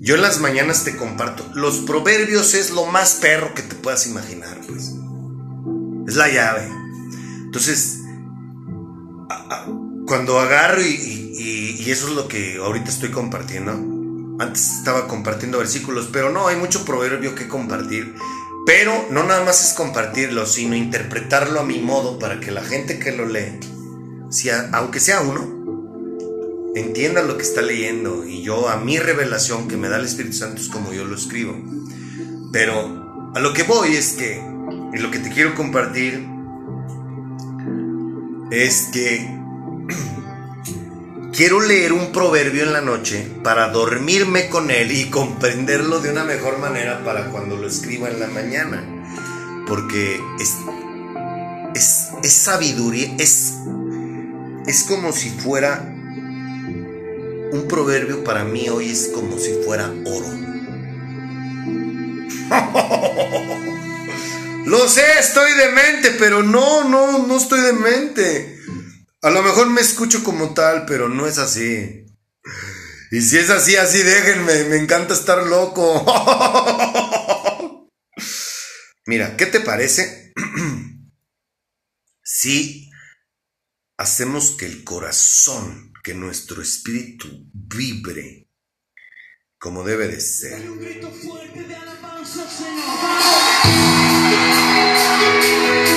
Yo 0.00 0.14
en 0.14 0.22
las 0.22 0.40
mañanas 0.40 0.84
te 0.84 0.96
comparto. 0.96 1.46
Los 1.54 1.78
proverbios 1.80 2.54
es 2.54 2.70
lo 2.70 2.86
más 2.86 3.16
perro 3.16 3.54
que 3.54 3.62
te 3.62 3.74
puedas 3.74 4.06
imaginar, 4.06 4.58
pues. 4.66 4.94
Es 6.08 6.16
la 6.16 6.28
llave. 6.28 6.68
Entonces, 7.44 7.98
cuando 10.06 10.40
agarro 10.40 10.80
y, 10.82 11.84
eso 11.90 12.08
es 12.08 12.14
lo 12.14 12.28
que 12.28 12.56
ahorita 12.56 12.88
estoy 12.88 13.10
compartiendo. 13.10 13.72
Antes 14.42 14.78
estaba 14.78 15.06
compartiendo 15.06 15.58
versículos, 15.58 16.08
pero 16.12 16.30
no, 16.30 16.48
hay 16.48 16.56
mucho 16.56 16.84
proverbio 16.84 17.34
que 17.34 17.48
compartir. 17.48 18.14
Pero 18.64 19.06
no 19.10 19.24
nada 19.24 19.44
más 19.44 19.66
es 19.66 19.74
compartirlo, 19.74 20.46
sino 20.46 20.76
interpretarlo 20.76 21.60
a 21.60 21.64
mi 21.64 21.78
modo 21.78 22.18
para 22.18 22.40
que 22.40 22.50
la 22.50 22.62
gente 22.62 22.98
que 22.98 23.12
lo 23.12 23.26
lee, 23.26 23.58
aunque 24.72 25.00
sea 25.00 25.20
uno, 25.20 25.59
entienda 26.74 27.22
lo 27.22 27.36
que 27.36 27.42
está 27.42 27.62
leyendo 27.62 28.24
y 28.24 28.42
yo 28.42 28.68
a 28.68 28.76
mi 28.76 28.98
revelación 28.98 29.68
que 29.68 29.76
me 29.76 29.88
da 29.88 29.96
el 29.96 30.04
Espíritu 30.04 30.36
Santo 30.36 30.60
es 30.60 30.68
como 30.68 30.92
yo 30.92 31.04
lo 31.04 31.16
escribo. 31.16 31.56
Pero 32.52 33.32
a 33.34 33.40
lo 33.40 33.52
que 33.52 33.62
voy 33.62 33.94
es 33.94 34.12
que, 34.12 34.42
y 34.92 34.98
lo 34.98 35.10
que 35.10 35.18
te 35.18 35.30
quiero 35.30 35.54
compartir 35.54 36.26
es 38.50 38.88
que 38.92 39.28
quiero 41.32 41.60
leer 41.60 41.92
un 41.92 42.12
proverbio 42.12 42.62
en 42.64 42.72
la 42.72 42.80
noche 42.80 43.26
para 43.42 43.68
dormirme 43.68 44.48
con 44.48 44.70
él 44.70 44.92
y 44.92 45.10
comprenderlo 45.10 46.00
de 46.00 46.10
una 46.10 46.24
mejor 46.24 46.58
manera 46.58 47.04
para 47.04 47.26
cuando 47.26 47.56
lo 47.56 47.68
escriba 47.68 48.08
en 48.08 48.20
la 48.20 48.28
mañana. 48.28 48.96
Porque 49.66 50.20
es, 50.40 50.56
es, 51.74 52.08
es 52.24 52.32
sabiduría, 52.32 53.14
es, 53.18 53.54
es 54.66 54.82
como 54.82 55.12
si 55.12 55.30
fuera 55.30 55.96
un 57.52 57.68
proverbio 57.68 58.24
para 58.24 58.44
mí 58.44 58.68
hoy 58.68 58.90
es 58.90 59.10
como 59.14 59.38
si 59.38 59.52
fuera 59.64 59.92
oro. 60.06 60.40
Lo 64.66 64.88
sé, 64.88 65.04
estoy 65.18 65.52
demente, 65.54 66.12
pero 66.12 66.42
no, 66.42 66.88
no, 66.88 67.26
no 67.26 67.36
estoy 67.36 67.60
demente. 67.60 68.58
A 69.22 69.30
lo 69.30 69.42
mejor 69.42 69.68
me 69.68 69.80
escucho 69.80 70.22
como 70.22 70.54
tal, 70.54 70.86
pero 70.86 71.08
no 71.08 71.26
es 71.26 71.38
así. 71.38 72.06
Y 73.10 73.20
si 73.20 73.38
es 73.38 73.50
así, 73.50 73.76
así 73.76 74.02
déjenme, 74.02 74.64
me 74.64 74.76
encanta 74.76 75.14
estar 75.14 75.44
loco. 75.46 76.04
Mira, 79.06 79.36
¿qué 79.36 79.46
te 79.46 79.60
parece 79.60 80.32
si 82.22 82.90
hacemos 83.96 84.52
que 84.52 84.66
el 84.66 84.84
corazón, 84.84 85.89
que 86.02 86.14
nuestro 86.14 86.62
espíritu 86.62 87.28
vibre 87.52 88.48
como 89.58 89.84
debe 89.84 90.08
de 90.08 90.20
ser? 90.20 90.70
Un 90.70 90.80
grito 90.80 91.10
fuerte 91.10 91.64
de 91.64 91.74
alabanza, 91.76 92.48
Señor. 92.48 92.80
¡Ea, 95.22 95.89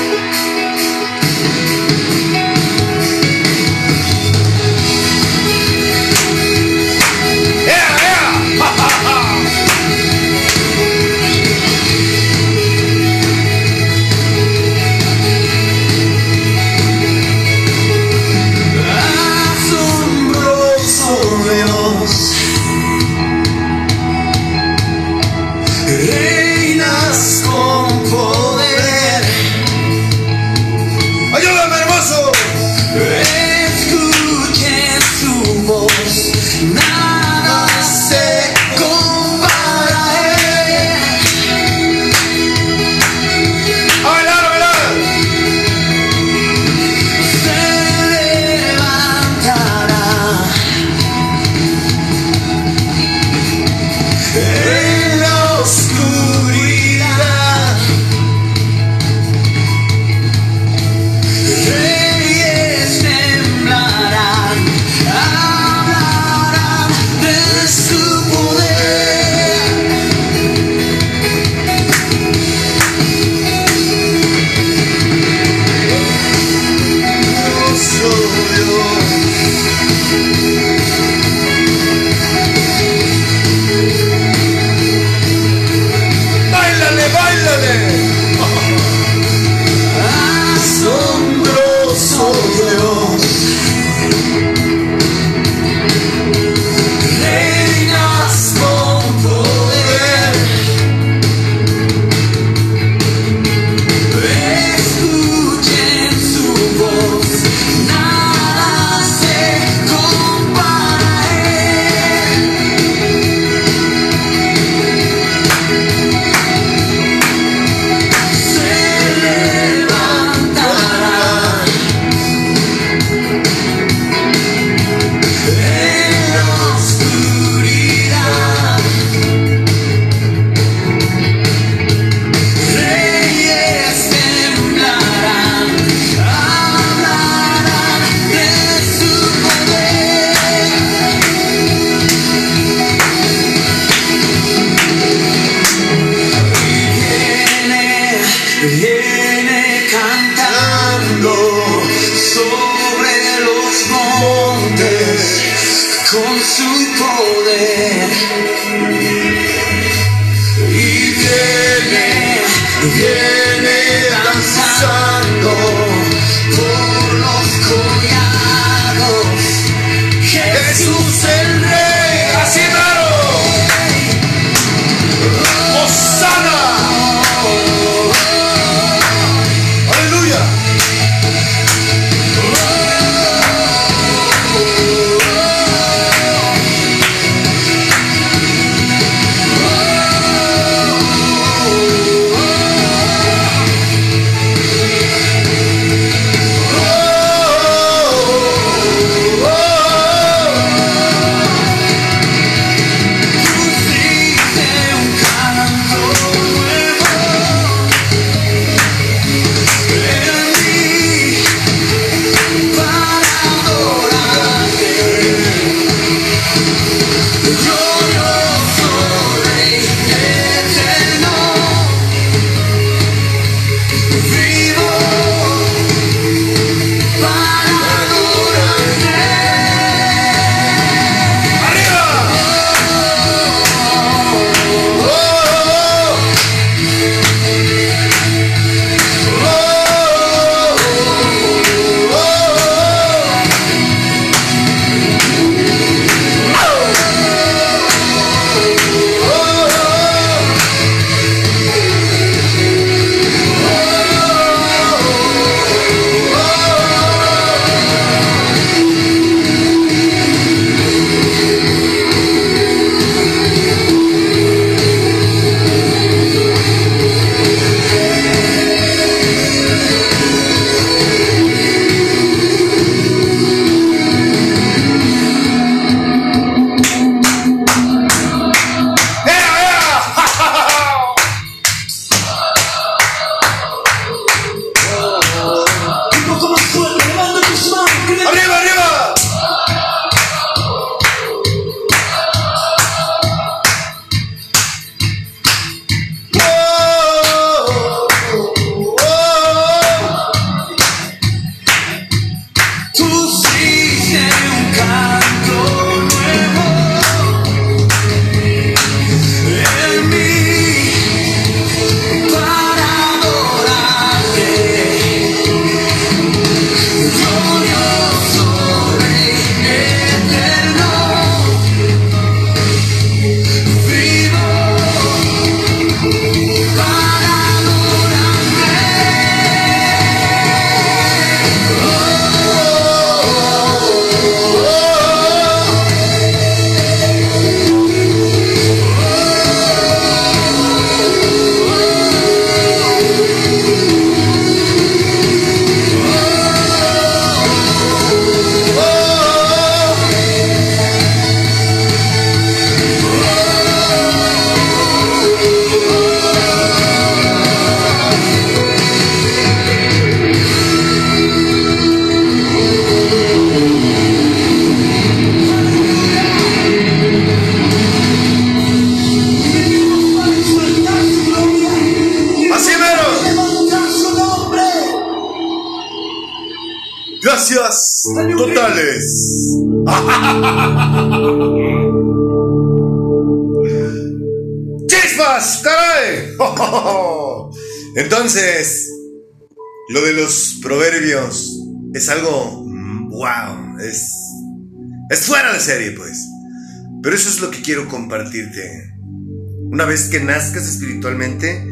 Una 399.71 399.85
vez 399.85 400.09
que 400.09 400.19
nazcas 400.19 400.67
espiritualmente, 400.67 401.63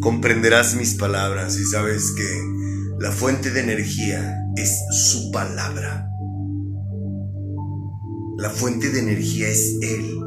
comprenderás 0.00 0.74
mis 0.74 0.94
palabras 0.94 1.56
y 1.58 1.64
sabes 1.64 2.12
que 2.16 2.98
la 2.98 3.12
fuente 3.12 3.52
de 3.52 3.60
energía 3.60 4.36
es 4.56 4.80
su 4.90 5.30
palabra. 5.30 6.08
La 8.36 8.50
fuente 8.50 8.90
de 8.90 8.98
energía 8.98 9.48
es 9.48 9.78
Él. 9.80 10.18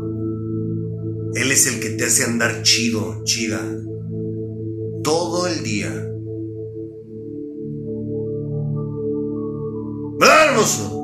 Él 1.34 1.52
es 1.52 1.68
el 1.68 1.82
que 1.82 1.90
te 1.90 2.06
hace 2.06 2.24
andar 2.24 2.62
chido, 2.64 3.24
chida, 3.26 3.60
todo 5.04 5.48
el 5.48 5.62
día. 5.62 5.90
¿Verdad, 10.20 10.50
hermoso? 10.52 11.01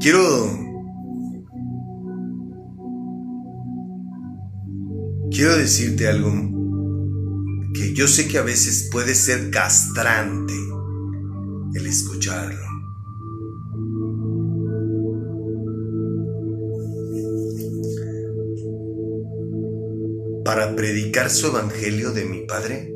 Quiero... 0.00 0.48
Quiero 5.30 5.56
decirte 5.56 6.08
algo 6.08 6.32
que 7.74 7.92
yo 7.92 8.08
sé 8.08 8.26
que 8.26 8.38
a 8.38 8.42
veces 8.42 8.88
puede 8.90 9.14
ser 9.14 9.50
castrante 9.50 10.54
el 11.74 11.86
escucharlo. 11.86 12.64
Para 20.46 20.74
predicar 20.74 21.28
su 21.28 21.48
evangelio 21.48 22.12
de 22.12 22.24
mi 22.24 22.46
Padre, 22.46 22.92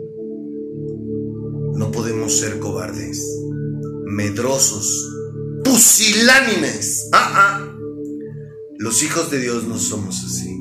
no 1.75 1.90
podemos 1.93 2.38
ser 2.38 2.59
cobardes, 2.59 3.23
medrosos, 4.07 5.13
pusilánimes. 5.64 7.09
Ah, 7.12 7.33
ah. 7.35 7.68
Los 8.79 9.03
hijos 9.03 9.31
de 9.31 9.40
Dios 9.40 9.64
no 9.64 9.79
somos 9.79 10.24
así. 10.24 10.61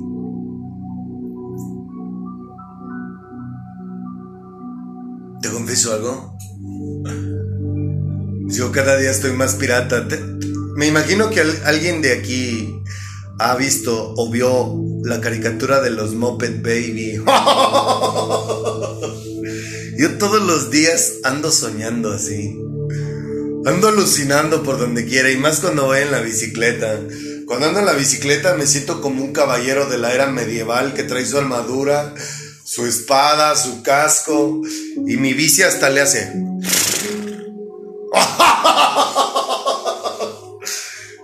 ¿Te 5.42 5.50
confieso 5.50 5.94
algo? 5.94 6.38
Yo 8.48 8.72
cada 8.72 8.98
día 8.98 9.12
estoy 9.12 9.34
más 9.34 9.56
pirata. 9.56 10.08
me 10.78 10.88
imagino 10.88 11.30
que 11.30 11.42
alguien 11.66 12.02
de 12.02 12.14
aquí 12.14 12.82
ha 13.40 13.56
visto 13.56 14.14
o 14.16 14.30
vio 14.30 14.80
la 15.04 15.20
caricatura 15.20 15.82
de 15.82 15.90
los 15.90 16.16
Moped 16.16 16.62
Baby. 16.62 17.16
Yo 19.98 20.18
todos 20.18 20.42
los 20.42 20.72
días 20.72 21.16
ando 21.24 21.52
soñando 21.52 22.12
así. 22.12 22.58
Ando 23.66 23.88
alucinando 23.88 24.62
por 24.64 24.78
donde 24.78 25.06
quiera 25.06 25.32
y 25.32 25.38
más 25.38 25.60
cuando 25.60 25.86
voy 25.86 26.00
en 26.00 26.12
la 26.12 26.20
bicicleta. 26.20 27.00
Cuando 27.46 27.68
ando 27.68 27.80
en 27.80 27.86
la 27.86 27.94
bicicleta 27.94 28.56
me 28.56 28.68
siento 28.68 29.02
como 29.02 29.24
un 29.24 29.32
caballero 29.32 29.86
de 29.86 29.98
la 29.98 30.14
era 30.14 30.28
medieval 30.28 30.94
que 30.94 31.04
trae 31.04 31.26
su 31.26 31.38
armadura, 31.38 32.14
su 32.64 32.86
espada, 32.86 33.56
su 33.56 33.82
casco 33.82 34.62
y 35.08 35.18
mi 35.18 35.34
bici 35.34 35.64
hasta 35.64 35.90
le 35.90 36.02
hace... 36.02 36.34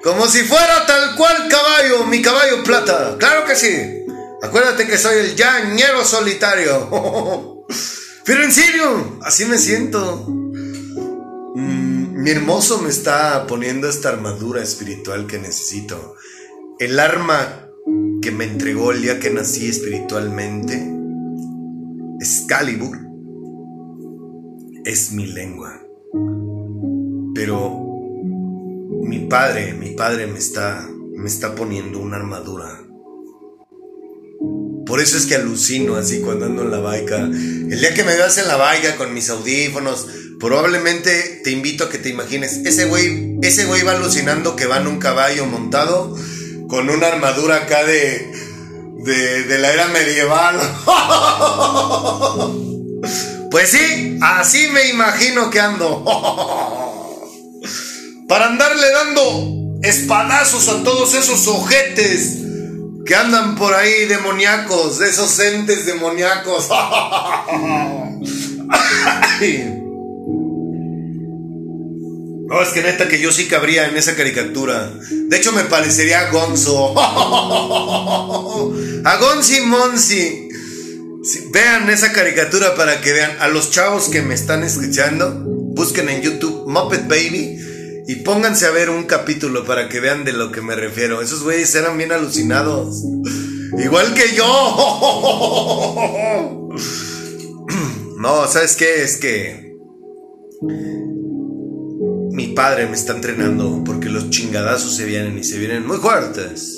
Como 0.02 0.28
si 0.28 0.44
fuera 0.44 0.86
tal 0.86 1.16
cual 1.16 1.50
caballo, 1.50 2.06
mi 2.06 2.22
caballo 2.22 2.64
plata. 2.64 3.18
Claro 3.20 3.46
que 3.46 3.56
sí. 3.56 4.06
Acuérdate 4.42 4.88
que 4.88 4.98
soy 4.98 5.18
el 5.20 5.36
yañero 5.36 6.06
solitario. 6.06 7.66
Pero 8.26 8.44
en 8.44 8.52
serio, 8.52 9.20
así 9.24 9.46
me 9.46 9.58
siento. 9.58 10.26
Mi 12.20 12.32
hermoso 12.32 12.82
me 12.82 12.90
está 12.90 13.48
poniendo 13.48 13.88
esta 13.88 14.10
armadura 14.10 14.62
espiritual 14.62 15.26
que 15.26 15.40
necesito. 15.40 16.16
El 16.78 17.00
arma 17.00 17.70
que 18.22 18.32
me 18.32 18.44
entregó 18.44 18.92
el 18.92 19.02
día 19.02 19.22
que 19.22 19.30
nací 19.30 19.70
espiritualmente, 19.70 20.86
Excalibur, 22.20 22.98
es 24.84 25.14
mi 25.14 25.28
lengua. 25.28 25.82
Pero 27.36 27.88
mi 29.02 29.20
padre, 29.20 29.74
mi 29.74 29.92
padre 29.92 30.28
me 30.28 30.40
está, 30.40 30.90
me 31.16 31.28
está 31.30 31.56
poniendo 31.56 32.00
una 32.00 32.18
armadura. 32.18 32.84
Por 34.86 35.00
eso 35.00 35.18
es 35.18 35.26
que 35.26 35.36
alucino 35.36 35.96
así 35.96 36.20
cuando 36.20 36.48
ando 36.48 36.64
en 36.64 36.72
la 36.72 36.80
baica. 36.82 37.18
El 37.24 37.80
día 37.80 37.94
que 37.94 38.04
me 38.04 38.18
veas 38.18 38.38
en 38.38 38.50
la 38.50 38.58
baica 38.58 38.98
con 38.98 39.14
mis 39.14 39.30
audífonos, 39.30 40.10
Probablemente 40.40 41.42
te 41.44 41.52
invito 41.52 41.84
a 41.84 41.90
que 41.90 41.98
te 41.98 42.10
imagines, 42.10 42.62
ese 42.66 42.86
güey, 42.86 43.38
ese 43.42 43.66
güey 43.66 43.82
va 43.82 43.92
alucinando 43.92 44.56
que 44.56 44.68
va 44.68 44.78
en 44.78 44.88
un 44.88 44.98
caballo 44.98 45.46
montado 45.46 46.16
con 46.70 46.90
una 46.90 47.08
armadura 47.08 47.58
acá 47.58 47.84
de, 47.84 48.32
de, 49.04 49.58
la 49.58 49.74
era 49.74 49.88
medieval. 49.88 50.58
Pues 53.52 53.72
sí, 53.72 54.20
así 54.22 54.68
me 54.68 54.90
imagino 54.90 55.50
que 55.50 55.60
ando. 55.60 56.06
Para 58.28 58.46
andarle 58.46 58.92
dando 58.92 59.80
espadazos 59.82 60.70
a 60.70 60.84
todos 60.84 61.16
esos 61.16 61.48
ojetes 61.48 62.38
que 63.08 63.16
andan 63.16 63.56
por 63.56 63.74
ahí 63.74 64.06
demoníacos, 64.06 65.00
de 65.00 65.10
esos 65.10 65.40
entes 65.40 65.88
demoníacos. 65.88 66.70
No, 72.50 72.64
es 72.64 72.70
que 72.70 72.82
neta 72.82 73.08
que 73.08 73.20
yo 73.20 73.32
sí 73.32 73.48
cabría 73.48 73.88
en 73.88 73.96
esa 73.96 74.16
caricatura. 74.16 74.92
De 75.12 75.38
hecho, 75.38 75.52
me 75.52 75.66
parecería 75.66 76.22
a 76.22 76.32
Gonzo. 76.32 76.96
A 79.06 79.18
Gonzi 79.18 79.62
Monzi. 79.62 80.50
vean 81.54 81.90
esa 81.90 82.12
caricatura 82.12 82.76
para 82.76 83.02
que 83.02 83.14
vean. 83.14 83.38
A 83.40 83.48
los 83.50 83.70
chavos 83.70 84.10
que 84.10 84.24
me 84.24 84.34
están 84.34 84.64
escuchando, 84.64 85.44
busquen 85.46 86.10
en 86.10 86.22
YouTube 86.22 86.68
Muppet 86.68 87.08
Baby 87.08 87.56
y 88.08 88.16
pónganse 88.16 88.66
a 88.66 88.72
ver 88.72 88.90
un 88.90 89.04
capítulo 89.04 89.64
para 89.66 89.88
que 89.88 90.00
vean 90.00 90.26
de 90.26 90.34
lo 90.34 90.52
que 90.52 90.62
me 90.62 90.76
refiero. 90.76 91.22
Esos 91.22 91.44
güeyes 91.44 91.74
eran 91.76 92.00
bien 92.00 92.12
alucinados. 92.12 93.04
Igual 93.78 94.16
que 94.16 94.34
yo. 94.36 96.70
No, 98.20 98.46
¿sabes 98.50 98.76
qué? 98.76 99.02
Es 99.02 99.16
que 99.16 99.78
mi 102.40 102.48
padre 102.48 102.88
me 102.88 102.96
está 102.96 103.12
entrenando 103.12 103.84
porque 103.86 104.08
los 104.08 104.30
chingadazos 104.30 104.96
se 104.96 105.04
vienen 105.04 105.38
y 105.38 105.44
se 105.44 105.58
vienen 105.58 105.86
muy 105.86 105.98
fuertes. 105.98 106.78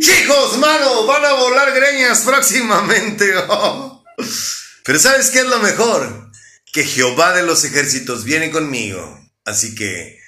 Chicos, 0.00 0.58
mano, 0.58 1.06
van 1.06 1.24
a 1.24 1.34
volar 1.34 1.72
greñas 1.72 2.22
próximamente. 2.22 3.32
Pero 4.84 4.98
¿sabes 4.98 5.30
qué 5.30 5.38
es 5.38 5.46
lo 5.46 5.60
mejor? 5.60 6.32
Que 6.72 6.82
Jehová 6.82 7.32
de 7.32 7.44
los 7.44 7.62
ejércitos 7.62 8.24
viene 8.24 8.50
conmigo. 8.50 9.20
Así 9.44 9.76
que 9.76 10.18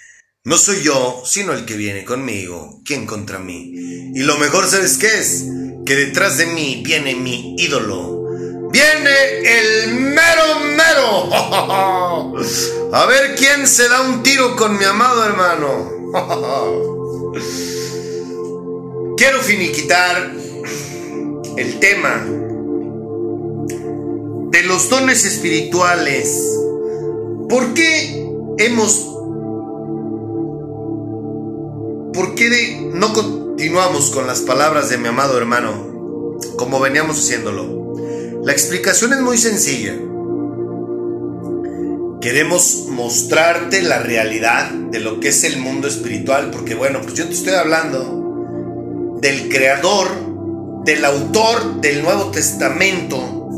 no 0.45 0.57
soy 0.57 0.85
yo, 0.85 1.25
sino 1.27 1.53
el 1.53 1.64
que 1.64 1.77
viene 1.77 2.05
conmigo. 2.05 2.81
¿Quién 2.85 3.07
contra 3.07 3.40
mí? 3.40 3.73
Y 4.14 4.21
lo 4.21 4.38
mejor, 4.38 4.71
¿sabes 4.71 4.99
qué 4.99 5.19
es? 5.19 5.47
Que 5.85 5.97
detrás 5.97 6.38
de 6.38 6.47
mí 6.47 6.81
viene 6.85 7.17
mi 7.17 7.57
ídolo 7.59 8.13
viene 8.74 9.14
el 9.44 9.94
mero 9.94 10.60
mero. 10.76 11.30
A 12.92 13.06
ver 13.06 13.37
quién 13.37 13.66
se 13.68 13.88
da 13.88 14.02
un 14.02 14.22
tiro 14.22 14.54
con 14.56 14.76
mi 14.76 14.84
amado 14.84 15.24
hermano. 15.24 15.90
Quiero 19.16 19.40
finiquitar 19.40 20.34
el 21.56 21.78
tema 21.78 22.26
de 24.50 24.62
los 24.64 24.90
dones 24.90 25.24
espirituales. 25.24 26.58
¿Por 27.48 27.72
qué 27.74 28.28
hemos... 28.58 29.12
¿Por 32.12 32.34
qué 32.34 32.90
no 32.92 33.12
continuamos 33.12 34.10
con 34.10 34.26
las 34.26 34.40
palabras 34.40 34.90
de 34.90 34.98
mi 34.98 35.06
amado 35.08 35.38
hermano 35.38 35.94
como 36.56 36.80
veníamos 36.80 37.18
haciéndolo? 37.18 37.84
La 38.44 38.52
explicación 38.52 39.14
es 39.14 39.20
muy 39.20 39.38
sencilla. 39.38 39.94
Queremos 42.20 42.88
mostrarte 42.90 43.80
la 43.80 44.00
realidad 44.00 44.70
de 44.70 45.00
lo 45.00 45.18
que 45.18 45.28
es 45.28 45.44
el 45.44 45.59
mundo 45.59 45.88
espiritual, 45.88 46.50
porque 46.50 46.74
bueno, 46.74 47.00
pues 47.00 47.14
yo 47.14 47.26
te 47.26 47.33
estoy 47.33 47.54
hablando 47.54 49.18
del 49.22 49.48
creador 49.48 50.09
del 50.85 51.04
autor 51.07 51.80
del 51.80 52.02
Nuevo 52.02 52.30
Testamento, 52.30 53.48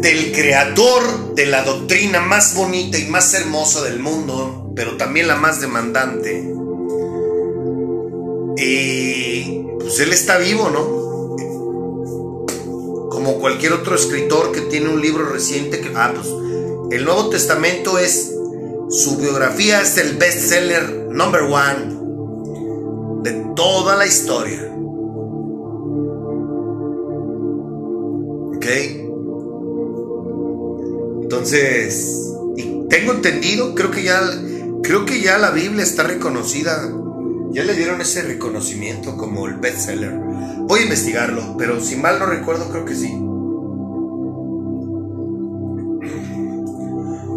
del 0.00 0.30
creador 0.30 1.34
de 1.34 1.46
la 1.46 1.64
doctrina 1.64 2.20
más 2.20 2.54
bonita 2.54 2.96
y 2.96 3.06
más 3.06 3.34
hermosa 3.34 3.82
del 3.82 3.98
mundo, 3.98 4.72
pero 4.76 4.96
también 4.96 5.26
la 5.26 5.34
más 5.34 5.60
demandante. 5.60 6.54
Y 8.56 9.64
pues 9.80 9.98
él 9.98 10.12
está 10.12 10.38
vivo, 10.38 10.70
¿no? 10.70 11.07
Como 13.18 13.40
cualquier 13.40 13.72
otro 13.72 13.96
escritor 13.96 14.52
que 14.52 14.60
tiene 14.60 14.90
un 14.90 15.02
libro 15.02 15.28
reciente 15.28 15.80
que... 15.80 15.90
Ah, 15.96 16.12
pues 16.14 16.28
el 16.92 17.04
Nuevo 17.04 17.30
Testamento 17.30 17.98
es... 17.98 18.32
Su 18.90 19.16
biografía 19.16 19.82
es 19.82 19.98
el 19.98 20.16
bestseller 20.16 21.08
number 21.10 21.42
one 21.42 21.98
de 23.24 23.54
toda 23.56 23.96
la 23.96 24.06
historia. 24.06 24.72
¿Ok? 28.54 28.66
Entonces, 31.22 32.36
y 32.56 32.86
tengo 32.88 33.14
entendido, 33.14 33.74
creo 33.74 33.90
que 33.90 34.04
ya, 34.04 34.20
creo 34.84 35.04
que 35.04 35.20
ya 35.20 35.38
la 35.38 35.50
Biblia 35.50 35.82
está 35.82 36.04
reconocida. 36.04 36.88
Ya 37.50 37.64
le 37.64 37.74
dieron 37.74 38.00
ese 38.00 38.22
reconocimiento 38.22 39.16
como 39.16 39.46
el 39.46 39.54
bestseller. 39.54 40.12
Voy 40.12 40.80
a 40.80 40.82
investigarlo, 40.82 41.56
pero 41.58 41.80
si 41.80 41.96
mal 41.96 42.18
no 42.18 42.26
recuerdo, 42.26 42.68
creo 42.70 42.84
que 42.84 42.94
sí. 42.94 43.10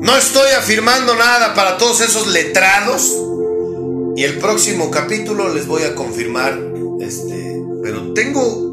No 0.02 0.18
estoy 0.18 0.52
afirmando 0.58 1.16
nada 1.16 1.54
para 1.54 1.78
todos 1.78 2.02
esos 2.02 2.28
letrados. 2.28 3.16
Y 4.16 4.24
el 4.24 4.40
próximo 4.40 4.92
capítulo 4.92 5.54
les 5.54 5.68
voy 5.68 5.84
a 5.84 5.96
confirmar. 5.96 6.60
Este. 7.00 7.62
Pero 7.82 8.14
tengo. 8.14 8.70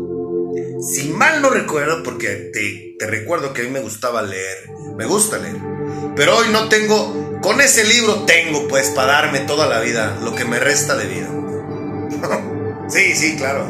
Si 0.80 1.08
mal 1.10 1.42
no 1.42 1.50
recuerdo, 1.50 2.02
porque 2.02 2.50
te, 2.52 2.96
te 2.98 3.06
recuerdo 3.06 3.52
que 3.52 3.62
a 3.62 3.64
mí 3.64 3.70
me 3.70 3.80
gustaba 3.80 4.22
leer. 4.22 4.70
Me 4.96 5.06
gusta 5.06 5.38
leer. 5.38 5.77
Pero 6.16 6.36
hoy 6.36 6.48
no 6.50 6.68
tengo. 6.68 7.38
Con 7.40 7.60
ese 7.60 7.84
libro 7.84 8.24
tengo, 8.24 8.66
pues, 8.66 8.88
para 8.90 9.12
darme 9.12 9.40
toda 9.40 9.66
la 9.66 9.80
vida. 9.80 10.18
Lo 10.22 10.34
que 10.34 10.44
me 10.44 10.58
resta 10.58 10.96
de 10.96 11.06
vida. 11.06 11.28
sí, 12.88 13.14
sí, 13.14 13.36
claro. 13.36 13.64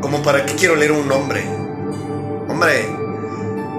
Como 0.00 0.22
para 0.22 0.44
qué 0.44 0.54
quiero 0.54 0.76
leer 0.76 0.92
un 0.92 1.10
hombre. 1.10 1.44
Hombre, 2.48 2.86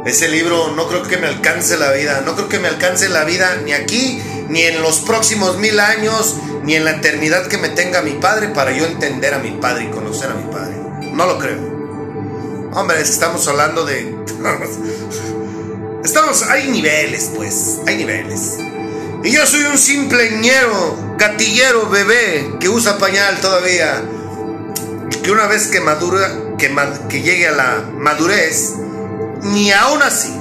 ese 0.06 0.30
libro 0.30 0.72
no 0.76 0.88
creo 0.88 1.04
que 1.04 1.18
me 1.18 1.28
alcance 1.28 1.78
la 1.78 1.92
vida. 1.92 2.22
No 2.26 2.36
creo 2.36 2.50
que 2.50 2.60
me 2.60 2.68
alcance 2.68 3.10
la 3.10 3.24
vida 3.24 3.58
ni 3.64 3.74
aquí, 3.74 4.22
ni 4.50 4.64
en 4.64 4.82
los 4.82 5.00
próximos 5.00 5.58
mil 5.58 5.80
años, 5.80 6.38
ni 6.64 6.76
en 6.76 6.86
la 6.86 6.92
eternidad 6.92 7.48
que 7.48 7.58
me 7.58 7.70
tenga 7.70 8.02
mi 8.02 8.14
padre 8.14 8.50
para 8.50 8.72
yo 8.72 8.86
entender 8.86 9.34
a 9.34 9.40
mi 9.40 9.52
padre 9.52 9.86
y 9.86 9.88
conocer 9.88 10.32
a 10.32 10.34
mi 10.34 10.52
padre. 10.52 10.76
No 11.14 11.26
lo 11.26 11.38
creo. 11.38 11.78
Hombre, 12.74 13.02
estamos 13.02 13.48
hablando 13.48 13.86
de... 13.86 14.16
Estamos... 16.08 16.42
Hay 16.44 16.70
niveles, 16.70 17.32
pues. 17.36 17.80
Hay 17.86 17.98
niveles. 17.98 18.58
Y 19.26 19.32
yo 19.32 19.46
soy 19.46 19.66
un 19.66 19.78
simple 19.78 20.38
ñero, 20.38 21.16
gatillero, 21.18 21.90
bebé, 21.90 22.56
que 22.62 22.70
usa 22.70 22.98
pañal 22.98 23.42
todavía. 23.42 24.02
Que 25.22 25.32
una 25.32 25.48
vez 25.48 25.68
que 25.68 25.82
madura, 25.82 26.56
que, 26.58 26.74
que 27.10 27.22
llegue 27.22 27.50
a 27.50 27.52
la 27.52 27.84
madurez, 27.94 28.76
ni 29.42 29.70
aún 29.74 30.02
así 30.02 30.34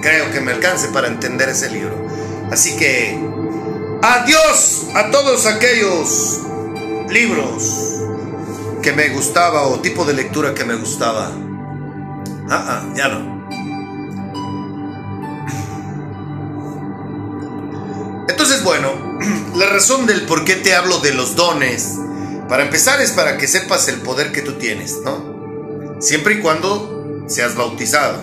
creo 0.00 0.30
que 0.30 0.40
me 0.40 0.52
alcance 0.52 0.86
para 0.88 1.08
entender 1.08 1.48
ese 1.48 1.70
libro. 1.70 2.06
Así 2.52 2.76
que, 2.76 3.18
adiós 4.02 4.86
a 4.94 5.10
todos 5.10 5.46
aquellos 5.46 6.40
libros 7.08 7.96
que 8.80 8.92
me 8.92 9.08
gustaba 9.08 9.66
o 9.66 9.80
tipo 9.80 10.04
de 10.04 10.12
lectura 10.12 10.54
que 10.54 10.64
me 10.64 10.76
gustaba. 10.76 11.32
Ah, 12.48 12.64
ah, 12.68 12.92
ya 12.94 13.08
no. 13.08 13.39
La 19.60 19.66
razón 19.66 20.06
del 20.06 20.22
por 20.22 20.46
qué 20.46 20.56
te 20.56 20.74
hablo 20.74 21.00
de 21.00 21.12
los 21.12 21.36
dones, 21.36 21.96
para 22.48 22.62
empezar 22.62 23.02
es 23.02 23.10
para 23.10 23.36
que 23.36 23.46
sepas 23.46 23.88
el 23.88 24.00
poder 24.00 24.32
que 24.32 24.40
tú 24.40 24.54
tienes, 24.54 24.96
¿no? 25.04 25.98
Siempre 26.00 26.36
y 26.36 26.40
cuando 26.40 27.26
seas 27.28 27.56
bautizado, 27.56 28.22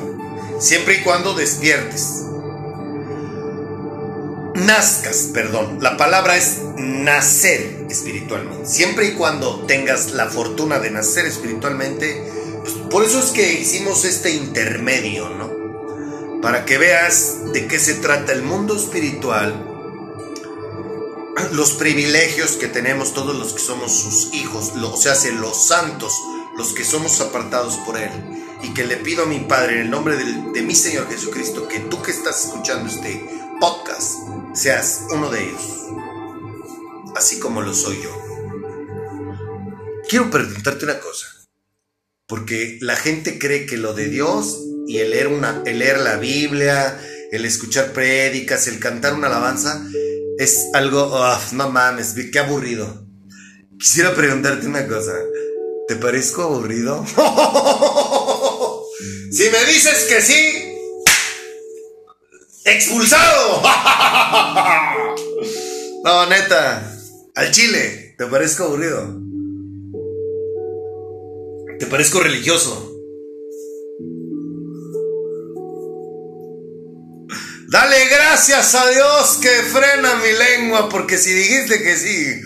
siempre 0.60 0.96
y 0.96 1.04
cuando 1.04 1.36
despiertes. 1.36 2.24
Nazcas, 4.56 5.30
perdón, 5.32 5.78
la 5.80 5.96
palabra 5.96 6.38
es 6.38 6.58
nacer 6.76 7.86
espiritualmente. 7.88 8.66
Siempre 8.66 9.10
y 9.10 9.14
cuando 9.14 9.64
tengas 9.68 10.14
la 10.14 10.26
fortuna 10.26 10.80
de 10.80 10.90
nacer 10.90 11.28
espiritualmente, 11.28 12.32
pues, 12.64 12.74
por 12.90 13.04
eso 13.04 13.20
es 13.20 13.28
que 13.28 13.60
hicimos 13.60 14.06
este 14.06 14.32
intermedio, 14.32 15.30
¿no? 15.30 16.42
Para 16.42 16.66
que 16.66 16.80
veas 16.80 17.54
de 17.54 17.68
qué 17.68 17.78
se 17.78 17.94
trata 17.94 18.32
el 18.32 18.42
mundo 18.42 18.76
espiritual 18.76 19.67
los 21.52 21.74
privilegios 21.74 22.52
que 22.54 22.68
tenemos 22.68 23.14
todos 23.14 23.36
los 23.36 23.54
que 23.54 23.60
somos 23.60 23.92
sus 23.96 24.34
hijos, 24.34 24.76
lo- 24.76 24.94
o 24.94 24.98
sea, 24.98 25.16
se 25.16 25.32
los 25.32 25.68
santos, 25.68 26.14
los 26.58 26.74
que 26.74 26.84
somos 26.84 27.22
apartados 27.22 27.78
por 27.86 27.98
Él. 27.98 28.10
Y 28.64 28.74
que 28.74 28.86
le 28.86 28.98
pido 28.98 29.24
a 29.24 29.28
mi 29.28 29.40
Padre, 29.42 29.76
en 29.76 29.82
el 29.82 29.90
nombre 29.92 30.18
del- 30.18 30.52
de 30.52 30.62
mi 30.64 30.74
Señor 30.74 31.08
Jesucristo, 31.10 31.68
que 31.68 31.80
tú 31.80 32.02
que 32.02 32.12
estás 32.12 32.46
escuchando 32.46 32.90
este 32.90 33.24
podcast, 33.60 34.14
seas 34.54 35.04
uno 35.12 35.30
de 35.30 35.44
ellos, 35.44 35.62
así 37.16 37.40
como 37.40 37.62
lo 37.62 37.74
soy 37.74 38.02
yo. 38.02 38.12
Quiero 40.10 40.30
preguntarte 40.32 40.86
una 40.86 41.00
cosa, 41.00 41.28
porque 42.28 42.78
la 42.82 42.96
gente 42.96 43.38
cree 43.38 43.66
que 43.66 43.78
lo 43.78 43.94
de 43.94 44.08
Dios 44.10 44.58
y 44.88 44.98
el 45.00 45.12
leer, 45.12 45.28
una, 45.28 45.62
el 45.66 45.80
leer 45.80 46.00
la 46.00 46.16
Biblia, 46.18 47.00
el 47.32 47.46
escuchar 47.46 47.92
prédicas, 47.92 48.68
el 48.68 48.80
cantar 48.80 49.14
una 49.14 49.28
alabanza, 49.28 49.86
es 50.40 50.70
algo, 50.74 51.12
ah, 51.16 51.40
no 51.54 51.70
mames, 51.70 52.16
qué 52.32 52.40
aburrido. 52.40 53.06
Quisiera 53.80 54.14
preguntarte 54.14 54.68
una 54.68 54.88
cosa. 54.88 55.14
¿Te 55.88 55.96
parezco 55.96 56.44
aburrido? 56.44 57.04
si 59.32 59.50
me 59.50 59.66
dices 59.66 60.06
que 60.10 60.22
sí, 60.22 60.76
expulsado. 62.66 63.62
no, 66.04 66.26
neta, 66.28 66.94
al 67.36 67.52
chile, 67.52 68.16
¿te 68.18 68.26
parezco 68.26 68.66
aburrido? 68.66 69.18
¿Te 71.80 71.86
parezco 71.86 72.20
religioso? 72.20 72.87
Dale 77.70 78.08
gracias 78.08 78.76
a 78.76 78.90
Dios 78.90 79.40
que 79.42 79.50
frena 79.50 80.16
mi 80.16 80.32
lengua, 80.32 80.88
porque 80.88 81.18
si 81.18 81.34
dijiste 81.34 81.84
que 81.84 81.98
sí, 81.98 82.42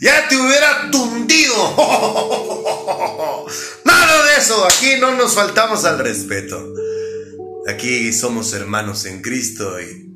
ya 0.00 0.26
te 0.26 0.36
hubiera 0.36 0.90
tundido. 0.90 1.54
Nada 3.84 4.24
de 4.26 4.36
eso, 4.40 4.64
aquí 4.64 4.96
no 4.98 5.14
nos 5.14 5.34
faltamos 5.34 5.84
al 5.84 6.00
respeto. 6.00 6.74
Aquí 7.68 8.12
somos 8.12 8.52
hermanos 8.52 9.04
en 9.04 9.22
Cristo 9.22 9.80
y 9.80 10.10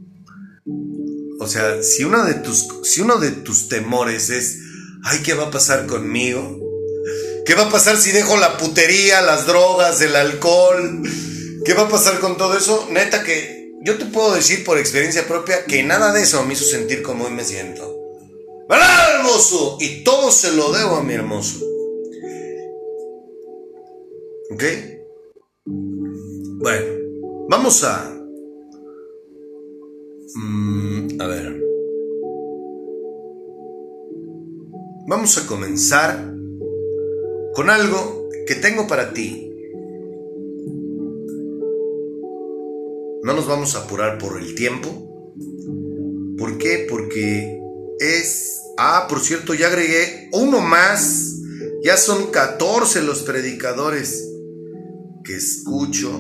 o 1.38 1.46
sea, 1.46 1.82
si 1.82 2.02
uno 2.02 2.24
de 2.24 2.34
tus 2.34 2.66
si 2.82 3.02
uno 3.02 3.18
de 3.18 3.30
tus 3.30 3.68
temores 3.68 4.30
es, 4.30 4.58
ay, 5.04 5.20
¿qué 5.22 5.34
va 5.34 5.44
a 5.44 5.50
pasar 5.52 5.86
conmigo? 5.86 6.58
¿Qué 7.46 7.54
va 7.54 7.66
a 7.66 7.70
pasar 7.70 7.98
si 7.98 8.10
dejo 8.10 8.36
la 8.36 8.56
putería, 8.56 9.22
las 9.22 9.46
drogas, 9.46 10.00
el 10.00 10.16
alcohol? 10.16 11.02
¿Qué 11.64 11.74
va 11.74 11.82
a 11.82 11.88
pasar 11.88 12.18
con 12.18 12.36
todo 12.36 12.56
eso? 12.56 12.88
Neta 12.90 13.22
que 13.22 13.63
yo 13.84 13.98
te 13.98 14.06
puedo 14.06 14.34
decir 14.34 14.64
por 14.64 14.78
experiencia 14.78 15.26
propia 15.26 15.64
que 15.66 15.82
nada 15.82 16.12
de 16.12 16.22
eso 16.22 16.42
me 16.44 16.54
hizo 16.54 16.64
sentir 16.64 17.02
como 17.02 17.24
hoy 17.26 17.32
me 17.32 17.44
siento. 17.44 17.94
¿Verdad, 18.68 19.18
hermoso? 19.18 19.76
Y 19.78 20.02
todo 20.02 20.30
se 20.30 20.52
lo 20.52 20.72
debo 20.72 20.96
a 20.96 21.02
mi 21.02 21.12
hermoso. 21.12 21.64
¿Ok? 24.50 24.62
Bueno, 25.66 26.86
vamos 27.50 27.84
a... 27.84 28.10
Mm, 30.34 31.20
a 31.20 31.26
ver. 31.26 31.62
Vamos 35.06 35.36
a 35.36 35.46
comenzar 35.46 36.32
con 37.54 37.68
algo 37.68 38.30
que 38.46 38.54
tengo 38.54 38.86
para 38.86 39.12
ti. 39.12 39.53
No 43.24 43.32
nos 43.32 43.48
vamos 43.48 43.74
a 43.74 43.80
apurar 43.80 44.18
por 44.18 44.38
el 44.38 44.54
tiempo. 44.54 45.34
¿Por 46.38 46.58
qué? 46.58 46.86
Porque 46.88 47.58
es... 47.98 48.60
Ah, 48.78 49.06
por 49.08 49.20
cierto, 49.20 49.54
ya 49.54 49.68
agregué 49.68 50.28
uno 50.32 50.60
más. 50.60 51.40
Ya 51.82 51.96
son 51.96 52.30
14 52.30 53.02
los 53.02 53.22
predicadores 53.22 54.30
que 55.24 55.34
escucho. 55.34 56.10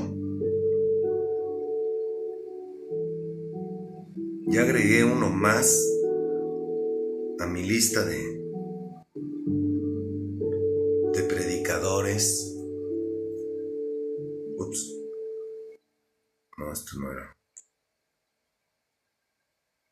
Ya 4.48 4.62
agregué 4.62 5.04
uno 5.04 5.30
más 5.30 5.78
a 7.38 7.46
mi 7.46 7.62
lista 7.62 8.04
de 8.04 8.34
indicadores. 11.64 12.14
Ups. 12.14 12.53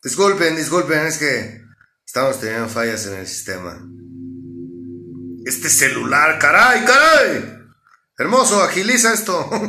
Disculpen, 0.03 0.57
disculpen, 0.57 1.07
es 1.07 1.19
que 1.19 1.61
estamos 2.05 2.41
teniendo 2.41 2.69
fallas 2.69 3.07
en 3.07 3.15
el 3.15 3.27
sistema. 3.27 3.81
Este 5.45 5.69
celular, 5.69 6.39
caray, 6.39 6.85
caray. 6.85 7.59
Hermoso, 8.19 8.63
agiliza 8.63 9.13
esto. 9.13 9.51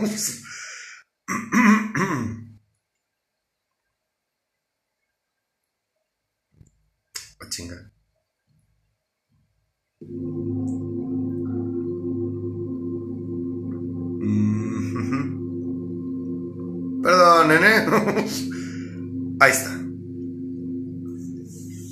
Ahí 19.39 19.51
está. 19.51 19.79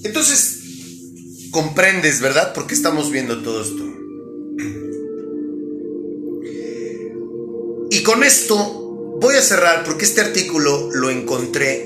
Entonces, 0.03 1.49
comprendes, 1.51 2.21
¿verdad? 2.21 2.53
¿Por 2.53 2.67
qué 2.67 2.73
estamos 2.73 3.11
viendo 3.11 3.41
todo 3.41 3.61
esto? 3.61 3.91
Y 7.91 8.03
con 8.03 8.23
esto 8.23 9.17
voy 9.19 9.35
a 9.35 9.41
cerrar 9.41 9.83
porque 9.83 10.05
este 10.05 10.21
artículo 10.21 10.89
lo 10.93 11.09
encontré 11.09 11.85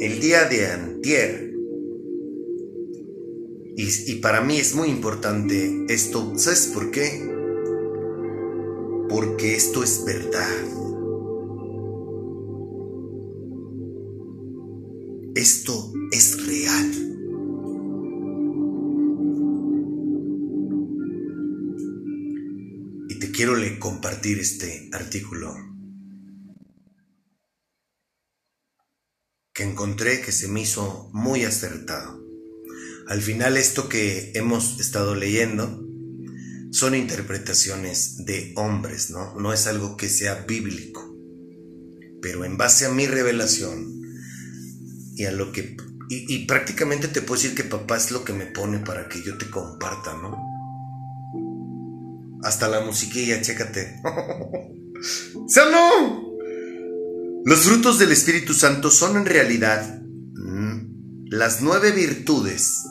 el 0.00 0.20
día 0.20 0.44
de 0.44 0.66
antier. 0.66 1.52
Y, 3.76 4.12
y 4.12 4.14
para 4.16 4.40
mí 4.40 4.58
es 4.58 4.74
muy 4.74 4.88
importante 4.88 5.84
esto. 5.88 6.32
¿Sabes 6.36 6.70
por 6.72 6.90
qué? 6.90 7.28
Porque 9.08 9.54
esto 9.54 9.84
es 9.84 10.04
verdad. 10.04 10.83
Esto 15.44 15.92
es 16.10 16.46
real. 16.46 16.90
Y 23.10 23.18
te 23.18 23.30
quiero 23.30 23.52
compartir 23.78 24.38
este 24.38 24.88
artículo 24.94 25.54
que 29.52 29.64
encontré 29.64 30.22
que 30.22 30.32
se 30.32 30.48
me 30.48 30.62
hizo 30.62 31.10
muy 31.12 31.44
acertado. 31.44 32.24
Al 33.06 33.20
final 33.20 33.58
esto 33.58 33.90
que 33.90 34.32
hemos 34.34 34.80
estado 34.80 35.14
leyendo 35.14 35.86
son 36.70 36.94
interpretaciones 36.94 38.24
de 38.24 38.54
hombres, 38.56 39.10
¿no? 39.10 39.38
No 39.38 39.52
es 39.52 39.66
algo 39.66 39.98
que 39.98 40.08
sea 40.08 40.46
bíblico. 40.46 41.14
Pero 42.22 42.46
en 42.46 42.56
base 42.56 42.86
a 42.86 42.90
mi 42.90 43.06
revelación 43.06 43.93
y 45.16 45.24
a 45.24 45.32
lo 45.32 45.52
que... 45.52 45.76
Y, 46.10 46.44
prácticamente 46.46 47.08
te 47.08 47.22
puedo 47.22 47.40
decir 47.40 47.56
que 47.56 47.64
papá 47.64 47.96
es 47.96 48.10
lo 48.10 48.24
que 48.24 48.34
me 48.34 48.44
pone 48.44 48.78
para 48.78 49.08
que 49.08 49.22
yo 49.22 49.38
te 49.38 49.48
comparta, 49.48 50.14
¿no? 50.14 50.36
Hasta 52.42 52.68
la 52.68 52.80
musiquilla, 52.80 53.40
chécate. 53.40 54.02
¿Sí? 55.48 55.60
Los 57.46 57.60
frutos 57.60 57.98
del 57.98 58.12
Espíritu 58.12 58.54
Santo 58.54 58.90
son 58.90 59.16
en 59.16 59.26
realidad 59.26 60.00
mm, 60.34 61.26
las 61.30 61.62
nueve 61.62 61.90
virtudes 61.90 62.84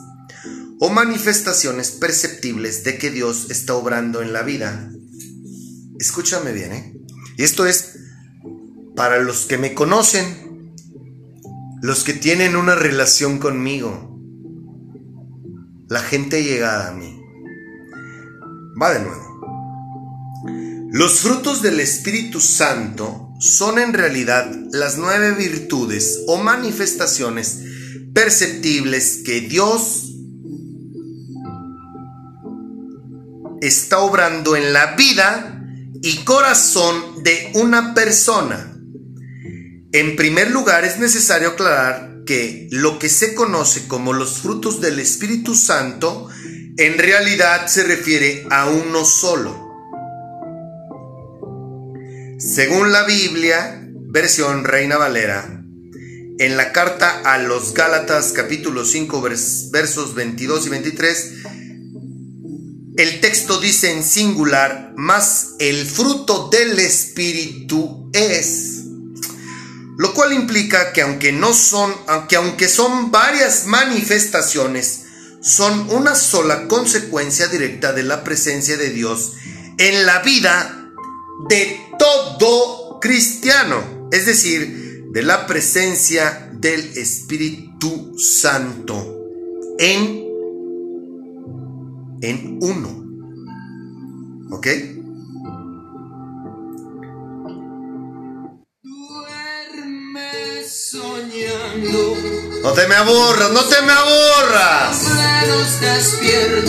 o 0.80 0.90
manifestaciones 0.90 1.92
perceptibles 1.92 2.84
de 2.84 2.98
que 2.98 3.10
Dios 3.10 3.50
está 3.50 3.74
obrando 3.74 4.22
en 4.22 4.32
la 4.32 4.42
vida. 4.42 4.92
Escúchame 5.98 6.52
bien, 6.52 6.72
¿eh? 6.72 6.96
Y 7.36 7.42
esto 7.42 7.66
es 7.66 7.96
para 8.94 9.18
los 9.20 9.46
que 9.46 9.58
me 9.58 9.74
conocen, 9.74 10.43
los 11.84 12.02
que 12.02 12.14
tienen 12.14 12.56
una 12.56 12.74
relación 12.74 13.38
conmigo, 13.38 14.18
la 15.86 16.00
gente 16.00 16.42
llegada 16.42 16.88
a 16.88 16.92
mí. 16.92 17.20
Va 18.80 18.94
de 18.94 19.00
nuevo. 19.00 20.88
Los 20.92 21.20
frutos 21.20 21.60
del 21.60 21.80
Espíritu 21.80 22.40
Santo 22.40 23.34
son 23.38 23.78
en 23.78 23.92
realidad 23.92 24.50
las 24.72 24.96
nueve 24.96 25.32
virtudes 25.32 26.20
o 26.26 26.38
manifestaciones 26.38 27.60
perceptibles 28.14 29.20
que 29.22 29.42
Dios 29.42 30.10
está 33.60 33.98
obrando 33.98 34.56
en 34.56 34.72
la 34.72 34.96
vida 34.96 35.62
y 36.00 36.16
corazón 36.24 37.22
de 37.22 37.52
una 37.56 37.92
persona. 37.92 38.73
En 39.94 40.16
primer 40.16 40.50
lugar, 40.50 40.84
es 40.84 40.98
necesario 40.98 41.50
aclarar 41.50 42.24
que 42.26 42.66
lo 42.72 42.98
que 42.98 43.08
se 43.08 43.32
conoce 43.32 43.86
como 43.86 44.12
los 44.12 44.38
frutos 44.40 44.80
del 44.80 44.98
Espíritu 44.98 45.54
Santo 45.54 46.28
en 46.76 46.98
realidad 46.98 47.68
se 47.68 47.84
refiere 47.84 48.44
a 48.50 48.68
uno 48.68 49.04
solo. 49.04 49.56
Según 52.40 52.90
la 52.90 53.04
Biblia, 53.04 53.88
versión 54.08 54.64
Reina 54.64 54.96
Valera, 54.96 55.62
en 56.40 56.56
la 56.56 56.72
carta 56.72 57.20
a 57.24 57.38
los 57.38 57.72
Gálatas 57.72 58.32
capítulo 58.32 58.84
5 58.84 59.22
vers- 59.22 59.70
versos 59.70 60.16
22 60.16 60.66
y 60.66 60.70
23, 60.70 61.32
el 62.96 63.20
texto 63.20 63.60
dice 63.60 63.92
en 63.92 64.02
singular, 64.02 64.92
más 64.96 65.50
el 65.60 65.86
fruto 65.86 66.48
del 66.48 66.80
Espíritu 66.80 68.10
es. 68.12 68.73
Lo 69.96 70.12
cual 70.12 70.32
implica 70.32 70.92
que 70.92 71.02
aunque 71.02 71.32
no 71.32 71.54
son, 71.54 71.94
aunque 72.06 72.36
aunque 72.36 72.68
son 72.68 73.10
varias 73.10 73.66
manifestaciones, 73.66 75.04
son 75.40 75.90
una 75.90 76.14
sola 76.14 76.66
consecuencia 76.66 77.48
directa 77.48 77.92
de 77.92 78.02
la 78.02 78.24
presencia 78.24 78.76
de 78.76 78.90
Dios 78.90 79.34
en 79.78 80.06
la 80.06 80.20
vida 80.20 80.90
de 81.48 81.80
todo 81.98 82.98
cristiano, 83.00 84.08
es 84.10 84.26
decir, 84.26 85.04
de 85.12 85.22
la 85.22 85.46
presencia 85.46 86.50
del 86.52 86.80
Espíritu 86.96 88.18
Santo 88.18 89.18
en 89.78 90.24
en 92.22 92.58
uno. 92.60 93.04
¿Ok? 94.50 94.66
No 101.92 102.72
te 102.72 102.86
me 102.88 102.94
aburras, 102.94 103.50
no 103.50 103.62
te 103.64 103.82
me 103.82 103.92
aburras. 103.92 105.00
despiertos, 105.80 106.66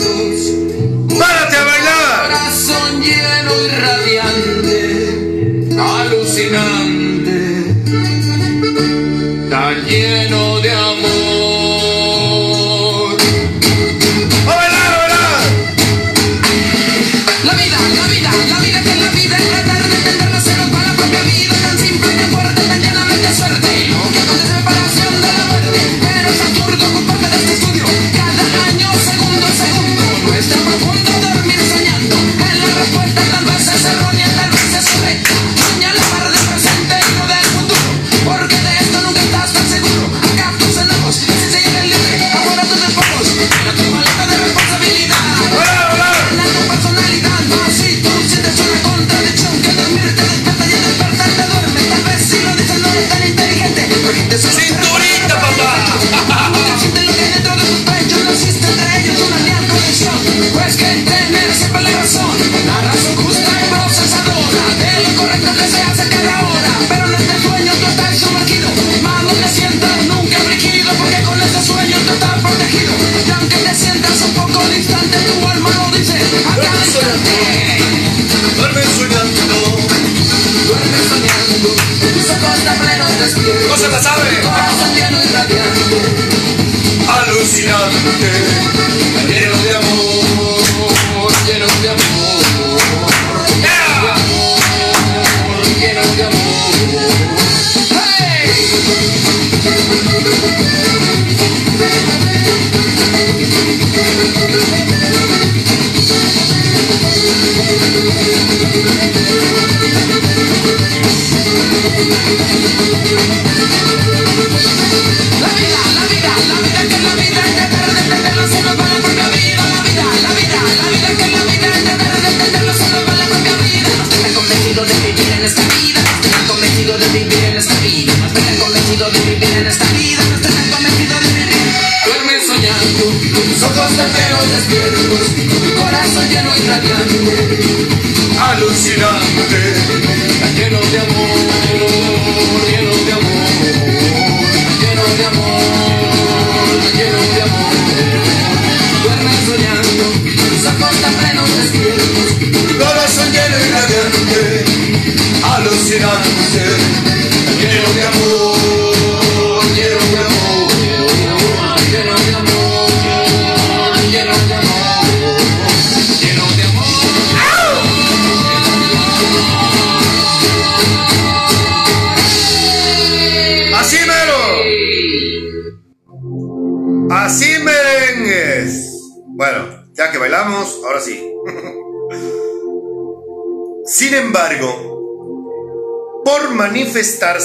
¡Párate 1.18 1.56
a 1.56 1.64
bailar! 1.64 2.30
corazón 2.30 3.00
lleno 3.00 3.52
y 3.62 3.68
radiante, 3.68 4.94
alucinante, 5.80 6.75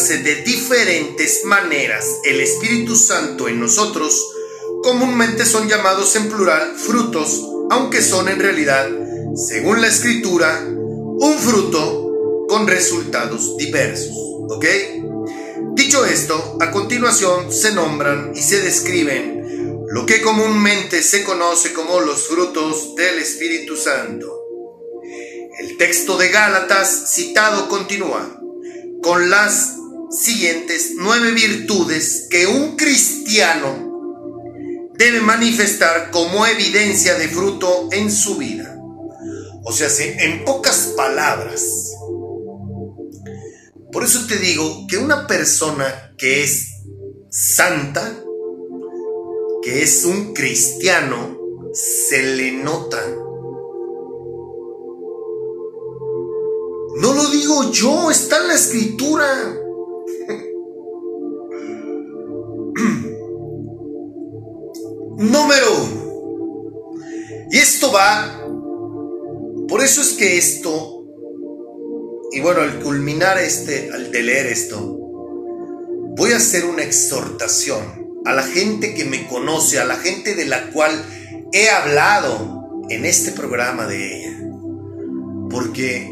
de 0.10 0.42
diferentes 0.42 1.46
maneras 1.46 2.06
el 2.24 2.42
Espíritu 2.42 2.96
Santo 2.96 3.48
en 3.48 3.60
nosotros, 3.60 4.34
comúnmente 4.82 5.46
son 5.46 5.70
llamados 5.70 6.16
en 6.16 6.28
plural 6.28 6.76
frutos, 6.76 7.42
aunque 7.70 8.02
son 8.02 8.28
en 8.28 8.40
realidad, 8.40 8.90
según 9.36 9.80
la 9.80 9.88
escritura, 9.88 10.66
un 10.68 11.38
fruto 11.38 12.48
con 12.50 12.68
resultados 12.68 13.58
diversos. 13.58 14.16
¿Ok? 14.50 14.66
Dicho 15.76 16.04
esto, 16.04 16.58
a 16.60 16.72
continuación 16.72 17.54
se 17.54 17.74
nombran 17.74 18.32
y 18.36 18.42
se 18.42 18.60
describen 18.62 19.86
lo 19.88 20.06
que 20.08 20.22
comúnmente 20.22 21.04
se 21.04 21.24
conoce 21.24 21.74
como 21.74 22.00
los 22.00 22.28
frutos 22.28 22.96
del 22.96 23.20
Espíritu 23.20 23.76
Santo. 23.76 24.42
El 25.60 25.78
texto 25.78 26.18
de 26.18 26.30
Gálatas 26.30 27.14
citado 27.14 27.70
continúa 27.70 28.42
con 29.02 29.30
las 29.30 29.76
siguientes 30.12 30.94
nueve 30.98 31.32
virtudes 31.32 32.28
que 32.30 32.46
un 32.46 32.76
cristiano 32.76 33.92
debe 34.96 35.22
manifestar 35.22 36.12
como 36.12 36.46
evidencia 36.46 37.16
de 37.16 37.28
fruto 37.28 37.90
en 37.92 38.12
su 38.12 38.38
vida. 38.38 38.78
O 39.64 39.72
sea, 39.72 39.88
en 40.00 40.44
pocas 40.44 40.94
palabras, 40.98 41.64
por 43.92 44.04
eso 44.04 44.26
te 44.28 44.38
digo 44.38 44.86
que 44.88 44.98
una 44.98 45.28
persona 45.28 46.14
que 46.18 46.44
es 46.44 46.68
santa, 47.30 48.24
que 49.62 49.84
es 49.84 50.04
un 50.06 50.34
cristiano, 50.34 51.38
se 51.74 52.24
le 52.36 52.52
nota. 52.52 53.02
No 56.98 57.14
lo 57.14 57.30
digo 57.30 57.72
yo, 57.72 58.12
está 58.12 58.38
en 58.38 58.48
la 58.50 58.56
escritura. 58.56 59.61
Número 65.18 65.66
uno. 65.84 66.02
Y 67.52 67.58
esto 67.58 67.92
va, 67.92 68.46
por 69.68 69.84
eso 69.84 70.02
es 70.02 70.14
que 70.14 70.38
esto, 70.38 71.04
y 72.32 72.40
bueno, 72.40 72.62
al 72.62 72.80
culminar 72.80 73.38
este, 73.40 73.92
al 73.92 74.12
de 74.12 74.24
leer 74.24 74.48
esto, 74.48 74.98
voy 76.16 76.32
a 76.32 76.38
hacer 76.38 76.66
una 76.66 76.84
exhortación 76.84 78.02
a 78.26 78.34
la 78.34 78.44
gente 78.44 78.94
que 78.94 79.06
me 79.06 79.28
conoce, 79.28 79.80
a 79.80 79.86
la 79.86 79.98
gente 79.98 80.36
de 80.36 80.46
la 80.46 80.72
cual 80.72 80.92
he 81.52 81.70
hablado 81.70 82.86
en 82.90 83.06
este 83.06 83.32
programa 83.32 83.88
de 83.88 84.18
ella. 84.18 84.38
Porque 85.50 86.10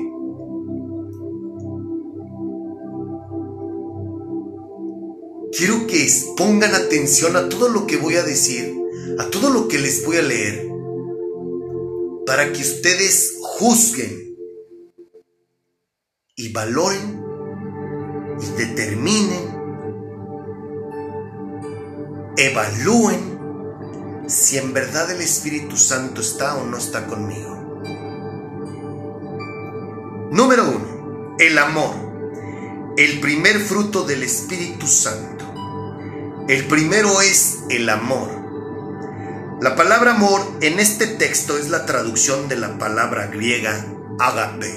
quiero 5.59 5.87
que 5.87 6.07
pongan 6.37 6.73
atención 6.73 7.35
a 7.35 7.49
todo 7.49 7.67
lo 7.67 7.85
que 7.85 7.97
voy 7.97 8.15
a 8.15 8.23
decir, 8.23 8.73
a 9.19 9.25
todo 9.25 9.49
lo 9.49 9.67
que 9.67 9.77
les 9.77 10.05
voy 10.05 10.15
a 10.15 10.21
leer, 10.21 10.69
para 12.25 12.53
que 12.53 12.61
ustedes 12.61 13.33
juzguen 13.41 14.37
y 16.37 16.53
valoren 16.53 17.21
y 18.41 18.45
determinen, 18.57 19.53
evalúen 22.37 24.23
si 24.29 24.59
en 24.59 24.73
verdad 24.73 25.11
el 25.11 25.19
Espíritu 25.19 25.75
Santo 25.75 26.21
está 26.21 26.55
o 26.55 26.65
no 26.65 26.77
está 26.77 27.05
conmigo. 27.05 27.83
Número 30.31 30.69
uno, 30.69 31.35
el 31.37 31.57
amor, 31.57 32.93
el 32.95 33.19
primer 33.19 33.59
fruto 33.59 34.05
del 34.05 34.23
Espíritu 34.23 34.87
Santo. 34.87 35.38
El 36.49 36.65
primero 36.65 37.21
es 37.21 37.59
el 37.69 37.87
amor. 37.89 38.27
La 39.61 39.75
palabra 39.75 40.15
amor 40.15 40.41
en 40.61 40.79
este 40.79 41.05
texto 41.05 41.59
es 41.59 41.69
la 41.69 41.85
traducción 41.85 42.49
de 42.49 42.55
la 42.55 42.79
palabra 42.79 43.27
griega 43.27 43.85
agape, 44.17 44.73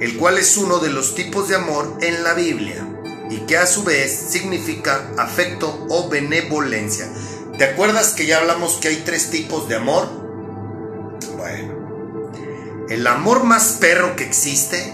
el 0.00 0.16
cual 0.16 0.38
es 0.38 0.56
uno 0.56 0.80
de 0.80 0.90
los 0.90 1.14
tipos 1.14 1.48
de 1.48 1.54
amor 1.54 1.96
en 2.00 2.24
la 2.24 2.34
Biblia 2.34 2.84
y 3.30 3.36
que 3.46 3.56
a 3.56 3.68
su 3.68 3.84
vez 3.84 4.10
significa 4.30 5.12
afecto 5.16 5.86
o 5.88 6.08
benevolencia. 6.08 7.06
¿Te 7.56 7.62
acuerdas 7.62 8.10
que 8.10 8.26
ya 8.26 8.38
hablamos 8.38 8.78
que 8.78 8.88
hay 8.88 9.02
tres 9.04 9.30
tipos 9.30 9.68
de 9.68 9.76
amor? 9.76 10.08
Bueno, 11.36 12.88
el 12.88 13.06
amor 13.06 13.44
más 13.44 13.76
perro 13.80 14.16
que 14.16 14.24
existe 14.24 14.92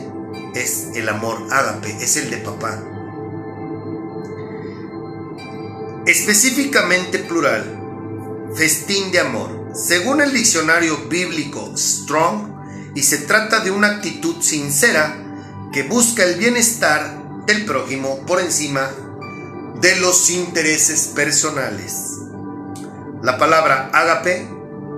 es 0.55 0.89
el 0.95 1.09
amor 1.09 1.39
ágape, 1.51 1.97
es 2.03 2.19
el 2.19 2.29
de 2.29 2.37
papá. 2.37 2.98
Específicamente 6.09 7.19
plural, 7.19 8.51
festín 8.57 9.13
de 9.13 9.21
amor. 9.21 9.73
Según 9.75 10.23
el 10.23 10.33
diccionario 10.33 10.97
bíblico 11.07 11.75
Strong, 11.77 12.95
y 12.95 13.03
se 13.03 13.19
trata 13.19 13.61
de 13.61 13.71
una 13.71 13.89
actitud 13.89 14.41
sincera 14.41 15.15
que 15.71 15.83
busca 15.83 16.25
el 16.25 16.37
bienestar 16.37 17.45
del 17.45 17.67
prójimo 17.67 18.25
por 18.25 18.41
encima 18.41 18.91
de 19.83 19.97
los 19.97 20.31
intereses 20.31 21.09
personales. 21.09 21.93
La 23.23 23.37
palabra 23.37 23.91
ágape, 23.93 24.49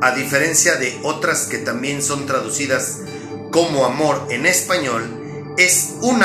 a 0.02 0.14
diferencia 0.14 0.76
de 0.76 0.96
otras 1.02 1.46
que 1.46 1.58
también 1.58 2.02
son 2.02 2.24
traducidas 2.26 2.98
como 3.50 3.84
amor 3.84 4.28
en 4.30 4.46
español, 4.46 5.56
es 5.58 5.94
un 6.02 6.22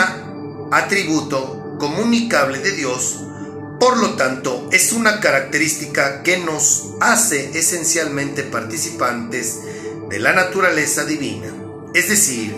atributo 0.72 1.76
comunicable 1.80 2.60
de 2.60 2.74
Dios, 2.74 3.25
por 3.80 3.98
lo 3.98 4.16
tanto 4.16 4.70
es 4.72 4.94
una 4.94 5.20
característica 5.20 6.24
que 6.24 6.38
nos 6.38 6.94
hace 7.02 7.58
esencialmente 7.58 8.44
participantes 8.44 9.60
de 10.10 10.20
la 10.20 10.34
naturaleza 10.34 11.06
divina, 11.06 11.48
es 11.94 12.10
decir, 12.10 12.56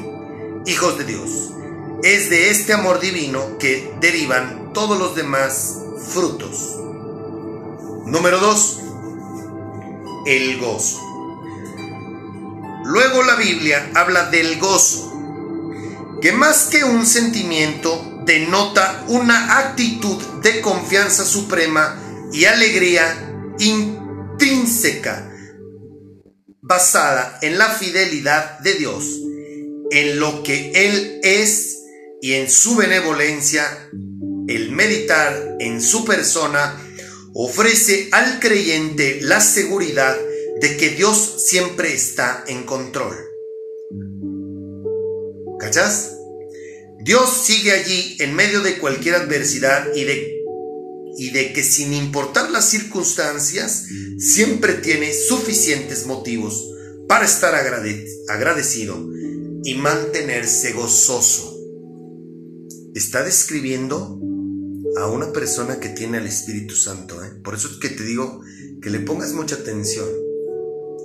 hijos 0.65 0.97
de 0.97 1.05
Dios. 1.05 1.53
Es 2.03 2.29
de 2.29 2.51
este 2.51 2.73
amor 2.73 2.99
divino 2.99 3.57
que 3.57 3.91
derivan 3.99 4.71
todos 4.73 4.99
los 4.99 5.15
demás 5.15 5.79
frutos. 6.13 6.75
Número 8.05 8.39
2. 8.39 8.79
El 10.27 10.59
gozo. 10.59 11.01
Luego 12.85 13.23
la 13.23 13.35
Biblia 13.35 13.91
habla 13.95 14.29
del 14.29 14.59
gozo, 14.59 15.11
que 16.21 16.31
más 16.31 16.65
que 16.65 16.83
un 16.83 17.05
sentimiento 17.05 18.16
denota 18.27 19.05
una 19.07 19.57
actitud 19.57 20.21
de 20.43 20.61
confianza 20.61 21.25
suprema 21.25 22.29
y 22.31 22.43
alegría 22.45 23.33
intrínseca, 23.57 25.31
basada 26.61 27.39
en 27.41 27.57
la 27.57 27.69
fidelidad 27.69 28.59
de 28.59 28.73
Dios, 28.73 29.05
en 29.91 30.19
lo 30.19 30.43
que 30.43 30.71
Él 30.75 31.21
es 31.23 31.79
y 32.21 32.33
en 32.33 32.49
su 32.49 32.75
benevolencia, 32.75 33.65
el 34.47 34.71
meditar 34.71 35.55
en 35.59 35.81
su 35.81 36.03
persona 36.03 36.75
ofrece 37.33 38.09
al 38.11 38.39
creyente 38.39 39.19
la 39.21 39.39
seguridad 39.39 40.17
de 40.59 40.75
que 40.75 40.89
Dios 40.89 41.45
siempre 41.47 41.93
está 41.93 42.43
en 42.47 42.65
control. 42.65 43.15
¿Cachas? 45.59 46.16
Dios 46.99 47.45
sigue 47.45 47.71
allí 47.71 48.17
en 48.19 48.35
medio 48.35 48.61
de 48.61 48.77
cualquier 48.79 49.15
adversidad 49.15 49.93
y 49.95 50.03
de, 50.03 50.41
y 51.17 51.29
de 51.31 51.53
que 51.53 51.63
sin 51.63 51.93
importar 51.93 52.49
las 52.51 52.69
circunstancias, 52.69 53.85
siempre 54.17 54.73
tiene 54.73 55.13
suficientes 55.13 56.05
motivos 56.05 56.69
para 57.07 57.25
estar 57.25 57.55
agradecido 57.55 59.09
y 59.63 59.75
mantenerse 59.75 60.73
gozoso. 60.73 61.55
Está 62.93 63.23
describiendo 63.23 64.19
a 64.97 65.07
una 65.07 65.31
persona 65.31 65.79
que 65.79 65.89
tiene 65.89 66.17
al 66.17 66.25
Espíritu 66.25 66.75
Santo. 66.75 67.23
¿eh? 67.23 67.31
Por 67.43 67.55
eso 67.55 67.67
es 67.67 67.77
que 67.77 67.89
te 67.89 68.03
digo 68.03 68.41
que 68.81 68.89
le 68.89 68.99
pongas 68.99 69.33
mucha 69.33 69.55
atención 69.55 70.07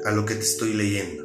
a 0.04 0.10
lo 0.10 0.24
que 0.24 0.34
te 0.34 0.42
estoy 0.42 0.74
leyendo. 0.74 1.21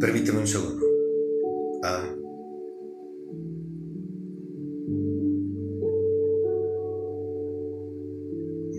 Permíteme 0.00 0.40
un 0.40 0.46
segundo. 0.46 0.84
Ah. 1.82 2.14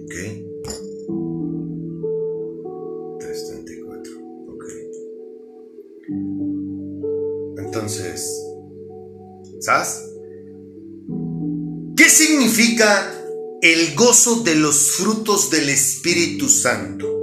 Ok. 0.03 0.16
334. 3.20 4.13
Ok. 4.49 4.66
Entonces, 7.57 8.30
¿sabes? 9.59 10.01
¿Qué 11.95 12.09
significa 12.09 13.11
el 13.61 13.95
gozo 13.95 14.43
de 14.43 14.55
los 14.55 14.91
frutos 14.91 15.49
del 15.49 15.70
Espíritu 15.70 16.49
Santo? 16.49 17.14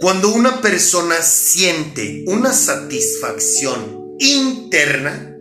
Cuando 0.00 0.34
una 0.34 0.60
persona 0.60 1.22
siente 1.22 2.24
una 2.26 2.52
satisfacción 2.52 4.16
interna, 4.18 5.36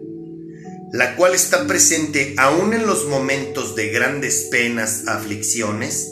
la 0.94 1.18
cual 1.18 1.36
está 1.36 1.68
presente 1.68 2.36
aún 2.38 2.74
en 2.74 2.88
los 2.88 3.06
momentos 3.08 3.76
de 3.76 3.90
grandes 3.90 4.48
penas, 4.50 5.08
aflicciones, 5.08 6.10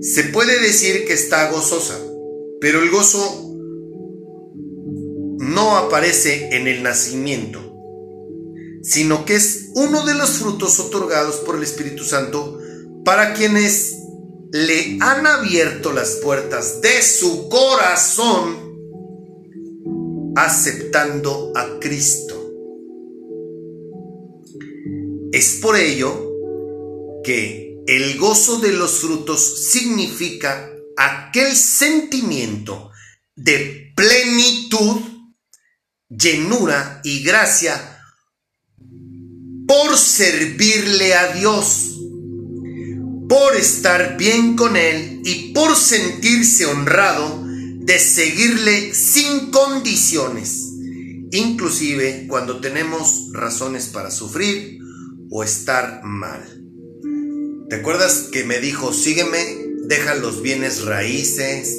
se 0.00 0.24
puede 0.24 0.60
decir 0.60 1.06
que 1.06 1.12
está 1.12 1.50
gozosa, 1.50 1.98
pero 2.60 2.80
el 2.80 2.90
gozo 2.90 3.52
no 5.40 5.76
aparece 5.76 6.56
en 6.56 6.68
el 6.68 6.84
nacimiento, 6.84 7.60
sino 8.82 9.24
que 9.24 9.34
es 9.34 9.70
uno 9.74 10.06
de 10.06 10.14
los 10.14 10.30
frutos 10.30 10.78
otorgados 10.78 11.36
por 11.36 11.56
el 11.56 11.64
Espíritu 11.64 12.04
Santo 12.04 12.60
para 13.04 13.34
quienes 13.34 14.01
le 14.52 14.98
han 15.00 15.26
abierto 15.26 15.92
las 15.92 16.16
puertas 16.16 16.82
de 16.82 17.02
su 17.02 17.48
corazón 17.48 18.72
aceptando 20.36 21.52
a 21.56 21.78
Cristo. 21.80 22.52
Es 25.32 25.58
por 25.62 25.76
ello 25.76 27.22
que 27.24 27.78
el 27.86 28.18
gozo 28.18 28.60
de 28.60 28.72
los 28.72 29.00
frutos 29.00 29.70
significa 29.70 30.70
aquel 30.98 31.56
sentimiento 31.56 32.90
de 33.34 33.92
plenitud, 33.96 35.00
llenura 36.10 37.00
y 37.04 37.22
gracia 37.22 37.98
por 39.66 39.96
servirle 39.96 41.14
a 41.14 41.32
Dios, 41.32 41.91
por 43.32 43.56
estar 43.56 44.18
bien 44.18 44.56
con 44.56 44.76
Él 44.76 45.22
y 45.24 45.54
por 45.54 45.74
sentirse 45.74 46.66
honrado 46.66 47.42
de 47.46 47.98
seguirle 47.98 48.92
sin 48.92 49.50
condiciones, 49.50 50.68
inclusive 51.30 52.26
cuando 52.28 52.60
tenemos 52.60 53.30
razones 53.32 53.86
para 53.86 54.10
sufrir 54.10 54.80
o 55.30 55.42
estar 55.42 56.02
mal. 56.04 56.42
¿Te 57.70 57.76
acuerdas 57.76 58.28
que 58.30 58.44
me 58.44 58.58
dijo, 58.58 58.92
sígueme, 58.92 59.38
deja 59.86 60.14
los 60.14 60.42
bienes 60.42 60.84
raíces, 60.84 61.78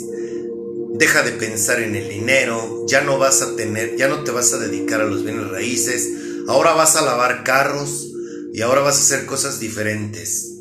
deja 0.95 1.21
de 1.21 1.33
pensar 1.33 1.83
en 1.83 1.95
el 1.95 2.09
dinero, 2.09 2.83
ya 2.87 3.01
no 3.01 3.19
vas 3.19 3.43
a 3.43 3.55
tener, 3.55 3.95
ya 3.95 4.07
no 4.07 4.23
te 4.23 4.31
vas 4.31 4.53
a 4.53 4.57
dedicar 4.57 5.01
a 5.01 5.05
los 5.05 5.23
bienes 5.23 5.47
raíces, 5.49 6.13
ahora 6.47 6.73
vas 6.73 6.95
a 6.95 7.05
lavar 7.05 7.43
carros 7.43 8.07
y 8.51 8.61
ahora 8.61 8.81
vas 8.81 8.97
a 8.97 9.01
hacer 9.01 9.27
cosas 9.27 9.59
diferentes. 9.59 10.52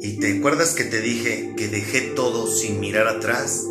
¿Y 0.00 0.18
te 0.20 0.38
acuerdas 0.38 0.74
que 0.74 0.84
te 0.84 1.00
dije 1.00 1.54
que 1.56 1.68
dejé 1.68 2.00
todo 2.14 2.46
sin 2.46 2.80
mirar 2.80 3.08
atrás? 3.08 3.66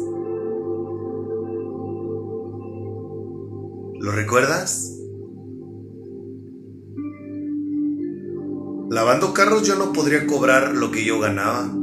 ¿Lo 4.00 4.12
recuerdas? 4.12 4.92
Lavando 8.90 9.34
carros 9.34 9.68
yo 9.68 9.76
no 9.76 9.94
podría 9.94 10.28
cobrar 10.28 10.76
lo 10.76 10.92
que 10.92 11.04
yo 11.06 11.20
ganaba. 11.20 11.66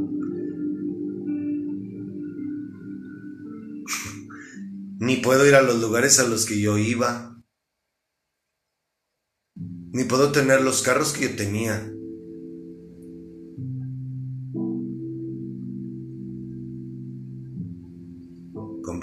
Ni 4.99 5.17
puedo 5.17 5.45
ir 5.45 5.55
a 5.55 5.61
los 5.61 5.81
lugares 5.81 6.19
a 6.19 6.27
los 6.27 6.45
que 6.45 6.59
yo 6.61 6.77
iba 6.77 7.33
ni 9.93 10.05
puedo 10.05 10.31
tener 10.31 10.61
los 10.61 10.81
carros 10.81 11.13
que 11.13 11.29
yo 11.29 11.35
tenía. 11.35 11.92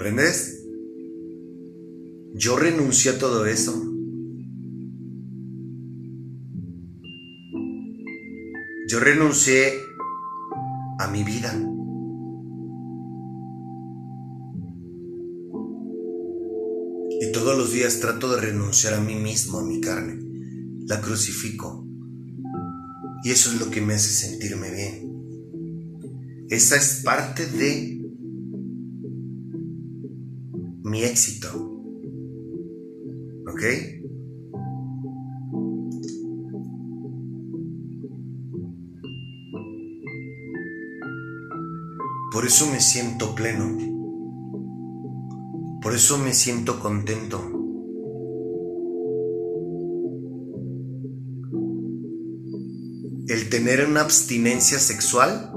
¿Comprendes? 0.01 0.65
Yo 2.33 2.57
renuncié 2.57 3.11
a 3.11 3.19
todo 3.19 3.45
eso. 3.45 3.71
Yo 8.89 8.99
renuncié 8.99 9.73
a 10.97 11.07
mi 11.07 11.23
vida. 11.23 11.53
Y 17.19 17.31
todos 17.31 17.55
los 17.55 17.71
días 17.71 17.99
trato 17.99 18.33
de 18.33 18.41
renunciar 18.41 18.95
a 18.95 19.01
mí 19.01 19.13
mismo, 19.13 19.59
a 19.59 19.63
mi 19.63 19.79
carne 19.81 20.19
la 20.87 20.99
crucifico. 20.99 21.85
Y 23.23 23.29
eso 23.29 23.51
es 23.51 23.59
lo 23.59 23.69
que 23.69 23.81
me 23.81 23.93
hace 23.93 24.09
sentirme 24.09 24.71
bien. 24.71 26.47
Esa 26.49 26.75
es 26.77 27.03
parte 27.05 27.45
de 27.45 28.00
mi 30.83 31.03
éxito. 31.03 31.49
¿Ok? 33.47 33.61
Por 42.31 42.45
eso 42.45 42.65
me 42.71 42.79
siento 42.79 43.35
pleno. 43.35 43.77
Por 45.81 45.93
eso 45.93 46.17
me 46.17 46.33
siento 46.33 46.79
contento. 46.79 47.61
el 53.31 53.49
tener 53.49 53.85
una 53.85 54.01
abstinencia 54.01 54.77
sexual, 54.77 55.53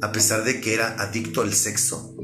a 0.00 0.12
pesar 0.12 0.44
de 0.44 0.62
que 0.62 0.72
era 0.72 0.96
adicto 0.98 1.42
al 1.42 1.52
sexo? 1.52 2.15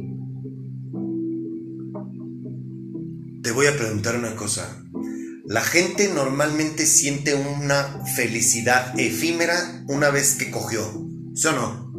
Voy 3.55 3.67
a 3.67 3.77
preguntar 3.77 4.17
una 4.17 4.35
cosa. 4.35 4.83
La 5.45 5.61
gente 5.61 6.09
normalmente 6.09 6.87
siente 6.87 7.35
una 7.35 8.03
felicidad 8.17 8.99
efímera 8.99 9.85
una 9.89 10.11
vez 10.11 10.37
que 10.37 10.51
cogió, 10.51 10.83
¿Sí 11.35 11.49
o 11.49 11.53
no? 11.53 11.93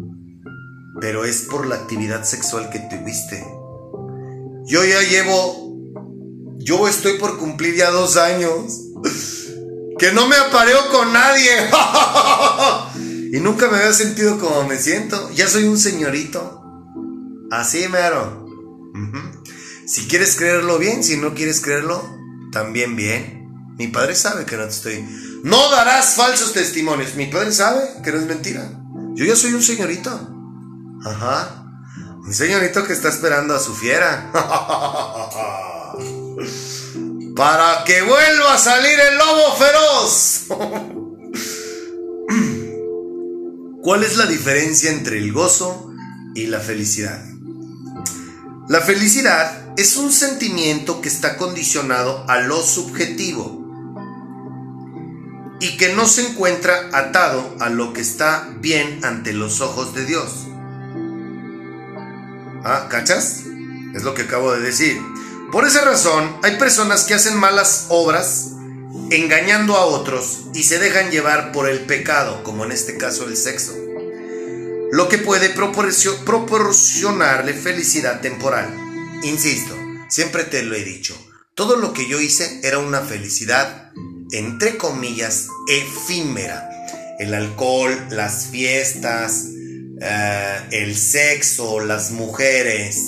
Pero 0.99 1.26
es 1.26 1.41
por 1.41 1.68
la 1.68 1.76
actividad 1.76 2.24
sexual 2.24 2.70
que 2.70 2.80
tuviste. 2.80 3.45
Yo 4.66 4.84
ya 4.84 5.01
llevo. 5.01 5.78
Yo 6.58 6.88
estoy 6.88 7.18
por 7.18 7.38
cumplir 7.38 7.76
ya 7.76 7.91
dos 7.91 8.18
años. 8.18 8.82
Que 9.99 10.12
no 10.12 10.28
me 10.28 10.36
apareo 10.36 10.89
con 10.91 11.14
nadie. 11.14 11.51
y 13.32 13.39
nunca 13.39 13.70
me 13.70 13.78
había 13.78 13.93
sentido 13.93 14.39
como 14.39 14.68
me 14.68 14.78
siento. 14.78 15.30
Ya 15.32 15.47
soy 15.47 15.66
un 15.66 15.78
señorito. 15.78 16.62
Así 17.51 17.88
mero. 17.88 18.43
Ujú. 18.95 19.22
Si 19.86 20.08
quieres 20.08 20.36
creerlo 20.36 20.78
bien, 20.78 21.04
si 21.04 21.18
no 21.18 21.34
quieres 21.34 21.60
creerlo, 21.60 22.02
también 22.52 22.96
bien. 22.96 23.74
Mi 23.78 23.88
padre 23.88 24.16
sabe 24.16 24.46
que 24.46 24.56
no 24.56 24.64
te 24.64 24.70
estoy. 24.70 25.06
No 25.44 25.70
darás 25.72 26.16
falsos 26.16 26.54
testimonios. 26.54 27.16
Mi 27.16 27.26
padre 27.26 27.52
sabe 27.52 27.82
que 28.04 28.12
no 28.12 28.20
es 28.20 28.26
mentira. 28.26 28.72
Yo 29.16 29.26
ya 29.26 29.36
soy 29.36 29.54
un 29.54 29.64
señorito. 29.64 30.12
Ajá. 31.04 31.66
Un 32.26 32.34
señorito 32.34 32.86
que 32.86 32.94
está 32.94 33.10
esperando 33.10 33.54
a 33.54 33.60
su 33.60 33.76
fiera. 33.76 34.32
Para 37.36 37.84
que 37.84 38.02
vuelva 38.04 38.54
a 38.54 38.58
salir 38.58 38.98
el 39.00 39.18
lobo 39.18 39.58
feroz. 39.58 40.46
¿Cuál 43.82 44.04
es 44.04 44.16
la 44.16 44.28
diferencia 44.28 44.92
entre 44.92 45.18
el 45.18 45.34
gozo 45.34 45.92
y 46.36 46.46
la 46.46 46.62
felicidad? 46.62 47.22
La 48.70 48.80
felicidad 48.80 49.62
es 49.78 49.97
un 49.97 50.11
sentimiento 50.11 51.01
que 51.01 51.09
está 51.09 51.38
condicionado 51.38 52.26
a 52.28 52.39
lo 52.39 52.61
subjetivo 52.61 53.59
y 55.59 55.78
que 55.78 55.93
no 55.93 56.05
se 56.07 56.28
encuentra 56.28 56.89
atado 56.93 57.55
a 57.59 57.69
lo 57.69 57.93
que 57.93 58.01
está 58.01 58.49
bien 58.59 58.99
ante 59.03 59.34
los 59.34 59.61
ojos 59.61 59.95
de 59.95 60.05
Dios. 60.05 60.47
¿Ah, 62.63 62.88
cachas? 62.89 63.43
Es 63.93 64.03
lo 64.03 64.13
que 64.13 64.24
acabo 64.24 64.51
de 64.53 64.61
decir. 64.61 65.01
Por 65.51 65.65
esa 65.65 65.82
razón, 65.82 66.38
hay 66.43 66.57
personas 66.57 67.03
que 67.03 67.13
hacen 67.13 67.38
malas 67.38 67.86
obras 67.89 68.51
engañando 69.09 69.76
a 69.76 69.86
otros 69.86 70.45
y 70.53 70.63
se 70.63 70.80
dejan 70.80 71.11
llevar 71.11 71.51
por 71.51 71.69
el 71.69 71.82
pecado, 71.82 72.43
como 72.43 72.65
en 72.65 72.71
este 72.71 72.97
caso 72.97 73.26
el 73.28 73.38
sexo 73.38 73.74
lo 74.93 75.09
que 75.09 75.17
puede 75.17 75.55
proporcio- 75.55 76.24
proporcionarle 76.24 77.55
felicidad 77.55 78.21
temporal. 78.21 78.83
Insisto, 79.24 79.74
siempre 80.09 80.43
te 80.43 80.63
lo 80.63 80.76
he 80.76 80.84
dicho, 80.84 81.17
todo 81.55 81.78
lo 81.78 81.93
que 81.93 82.07
yo 82.09 82.19
hice 82.19 82.59
era 82.63 82.80
una 82.80 83.01
felicidad, 83.01 83.91
entre 84.32 84.78
comillas, 84.78 85.47
efímera. 85.69 86.69
El 87.19 87.34
alcohol, 87.34 87.95
las 88.09 88.47
fiestas, 88.47 89.45
eh, 90.01 90.57
el 90.71 90.95
sexo, 90.95 91.80
las 91.80 92.11
mujeres, 92.11 93.01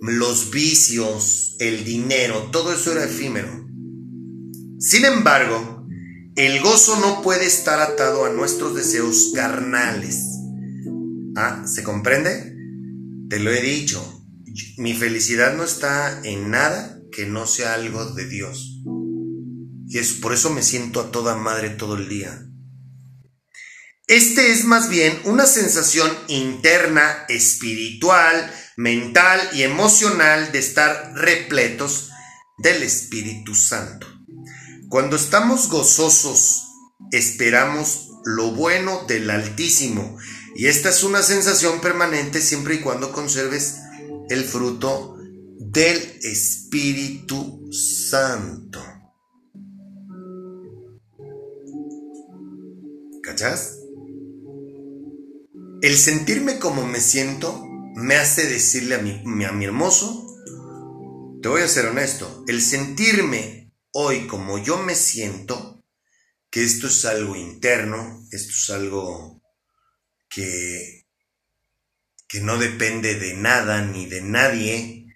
los 0.00 0.50
vicios, 0.50 1.56
el 1.60 1.84
dinero, 1.84 2.48
todo 2.50 2.72
eso 2.72 2.92
era 2.92 3.04
efímero. 3.04 3.68
Sin 4.78 5.04
embargo, 5.04 5.86
el 6.34 6.60
gozo 6.60 6.98
no 6.98 7.22
puede 7.22 7.46
estar 7.46 7.80
atado 7.80 8.24
a 8.24 8.32
nuestros 8.32 8.74
deseos 8.74 9.32
carnales. 9.34 10.16
Ah, 11.36 11.64
¿se 11.66 11.84
comprende? 11.84 12.56
Te 13.28 13.38
lo 13.38 13.52
he 13.52 13.60
dicho. 13.60 14.23
Mi 14.76 14.94
felicidad 14.94 15.56
no 15.56 15.64
está 15.64 16.20
en 16.24 16.50
nada 16.50 16.98
que 17.10 17.26
no 17.26 17.46
sea 17.46 17.74
algo 17.74 18.04
de 18.06 18.26
Dios. 18.26 18.82
Y 19.86 19.98
es 19.98 20.12
por 20.14 20.32
eso 20.32 20.50
me 20.50 20.62
siento 20.62 21.00
a 21.00 21.10
toda 21.10 21.36
madre 21.36 21.70
todo 21.70 21.96
el 21.96 22.08
día. 22.08 22.46
Este 24.06 24.52
es 24.52 24.64
más 24.64 24.90
bien 24.90 25.18
una 25.24 25.46
sensación 25.46 26.10
interna, 26.28 27.24
espiritual, 27.28 28.52
mental 28.76 29.40
y 29.54 29.62
emocional 29.62 30.52
de 30.52 30.58
estar 30.58 31.12
repletos 31.14 32.10
del 32.58 32.82
Espíritu 32.82 33.54
Santo. 33.54 34.06
Cuando 34.88 35.16
estamos 35.16 35.68
gozosos, 35.68 36.64
esperamos 37.12 38.10
lo 38.24 38.52
bueno 38.52 39.04
del 39.08 39.30
Altísimo 39.30 40.18
y 40.54 40.66
esta 40.66 40.90
es 40.90 41.02
una 41.02 41.22
sensación 41.22 41.80
permanente 41.80 42.40
siempre 42.40 42.76
y 42.76 42.80
cuando 42.80 43.10
conserves 43.10 43.76
el 44.28 44.44
fruto 44.44 45.16
del 45.58 45.96
Espíritu 46.22 47.70
Santo. 47.72 48.80
¿Cachas? 53.22 53.78
El 55.82 55.96
sentirme 55.96 56.58
como 56.58 56.86
me 56.86 57.00
siento 57.00 57.64
me 57.94 58.16
hace 58.16 58.48
decirle 58.48 58.96
a 58.96 59.02
mi, 59.02 59.44
a 59.44 59.52
mi 59.52 59.64
hermoso, 59.64 60.26
te 61.42 61.48
voy 61.48 61.62
a 61.62 61.68
ser 61.68 61.86
honesto, 61.86 62.44
el 62.48 62.62
sentirme 62.62 63.72
hoy 63.92 64.26
como 64.26 64.58
yo 64.58 64.78
me 64.78 64.94
siento, 64.94 65.84
que 66.50 66.64
esto 66.64 66.86
es 66.86 67.04
algo 67.04 67.36
interno, 67.36 68.26
esto 68.30 68.52
es 68.52 68.70
algo 68.70 69.42
que, 70.28 71.03
que 72.34 72.40
no 72.40 72.58
depende 72.58 73.14
de 73.14 73.34
nada 73.34 73.80
ni 73.80 74.06
de 74.06 74.20
nadie. 74.20 75.06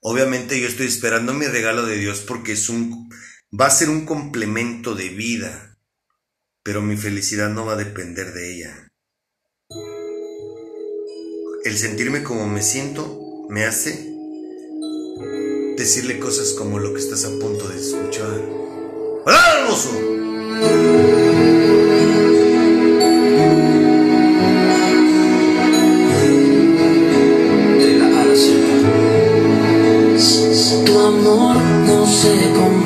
Obviamente 0.00 0.58
yo 0.60 0.66
estoy 0.66 0.88
esperando 0.88 1.32
mi 1.32 1.46
regalo 1.46 1.86
de 1.86 1.96
Dios 1.98 2.24
porque 2.26 2.50
es 2.50 2.68
un, 2.68 3.08
va 3.52 3.66
a 3.66 3.70
ser 3.70 3.90
un 3.90 4.04
complemento 4.04 4.96
de 4.96 5.10
vida, 5.10 5.78
pero 6.64 6.82
mi 6.82 6.96
felicidad 6.96 7.48
no 7.50 7.64
va 7.64 7.74
a 7.74 7.76
depender 7.76 8.32
de 8.32 8.52
ella. 8.52 8.90
El 11.64 11.78
sentirme 11.78 12.24
como 12.24 12.48
me 12.48 12.60
siento 12.60 13.46
me 13.48 13.64
hace 13.66 14.12
decirle 15.76 16.18
cosas 16.18 16.54
como 16.54 16.80
lo 16.80 16.92
que 16.92 16.98
estás 16.98 17.24
a 17.24 17.30
punto 17.38 17.68
de 17.68 17.80
escuchar. 17.80 18.40
¡Hola, 19.24 19.60
hermoso! 19.60 20.00
No 31.36 32.06
se 32.06 32.52
compara, 32.52 32.83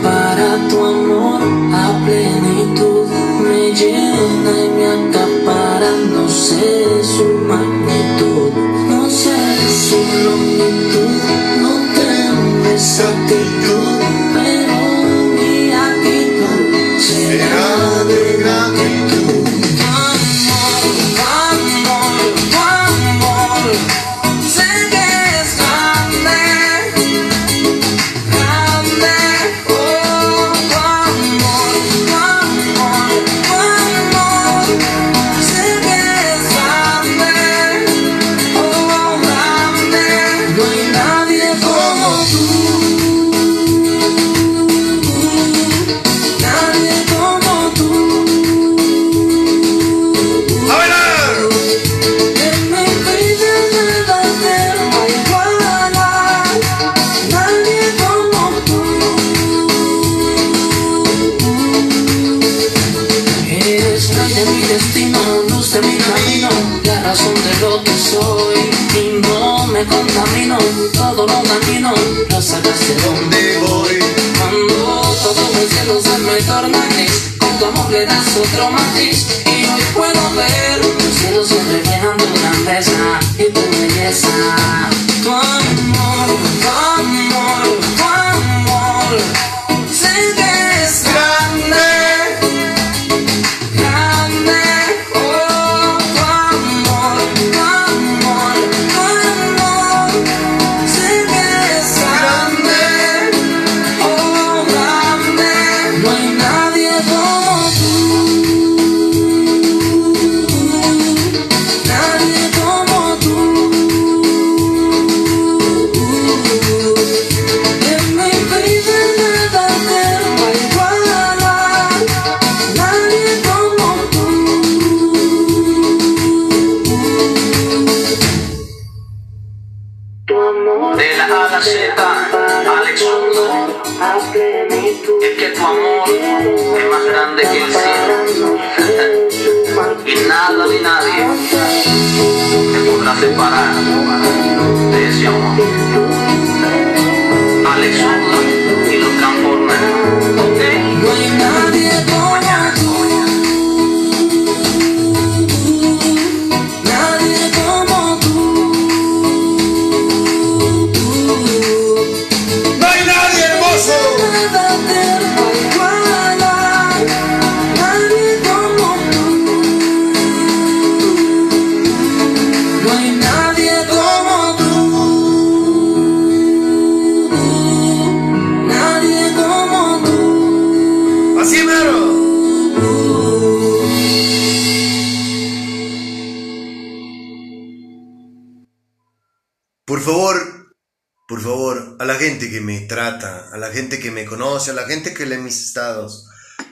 Y 78.51 79.65
hoy 79.67 79.83
puedo 79.95 80.35
ver 80.35 80.68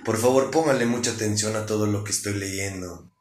por 0.05 0.19
favor 0.19 0.51
pónganle 0.51 0.87
mucha 0.87 1.11
atención 1.13 1.57
a 1.57 1.67
todo 1.67 1.87
lo 1.87 2.05
que 2.05 2.13
estoy 2.13 2.35
leyendo. 2.35 3.13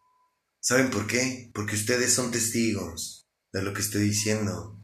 ¿Saben 0.60 0.90
por 0.90 1.08
qué? 1.08 1.52
Porque 1.54 1.76
ustedes 1.76 2.14
son 2.14 2.32
testigos 2.32 3.28
de 3.54 3.62
lo 3.62 3.74
que 3.74 3.82
estoy 3.82 4.02
diciendo. 4.02 4.84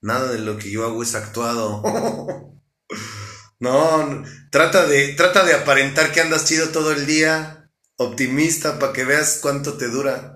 Nada 0.00 0.30
de 0.30 0.38
lo 0.38 0.58
que 0.58 0.70
yo 0.70 0.84
hago 0.84 1.02
es 1.02 1.14
actuado. 1.14 1.82
No, 3.60 4.06
no, 4.06 4.28
trata 4.50 4.84
de, 4.84 5.14
trata 5.14 5.42
de 5.44 5.54
aparentar 5.54 6.12
que 6.12 6.20
andas 6.20 6.44
chido 6.44 6.68
todo 6.68 6.92
el 6.92 7.06
día, 7.06 7.70
optimista, 7.96 8.78
para 8.78 8.92
que 8.92 9.04
veas 9.04 9.38
cuánto 9.40 9.78
te 9.78 9.88
dura. 9.88 10.34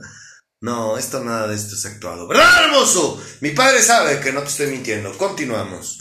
No, 0.61 0.97
esto 0.97 1.23
nada 1.23 1.47
de 1.49 1.55
esto 1.55 1.75
es 1.75 1.85
actuado. 1.85 2.27
¿Verdad, 2.27 2.65
hermoso? 2.65 3.23
Mi 3.41 3.51
padre 3.51 3.83
sabe 3.83 4.21
que 4.21 4.33
no 4.33 4.43
te 4.43 4.49
estoy 4.49 4.69
mintiendo. 4.69 5.17
Continuamos. 5.19 5.97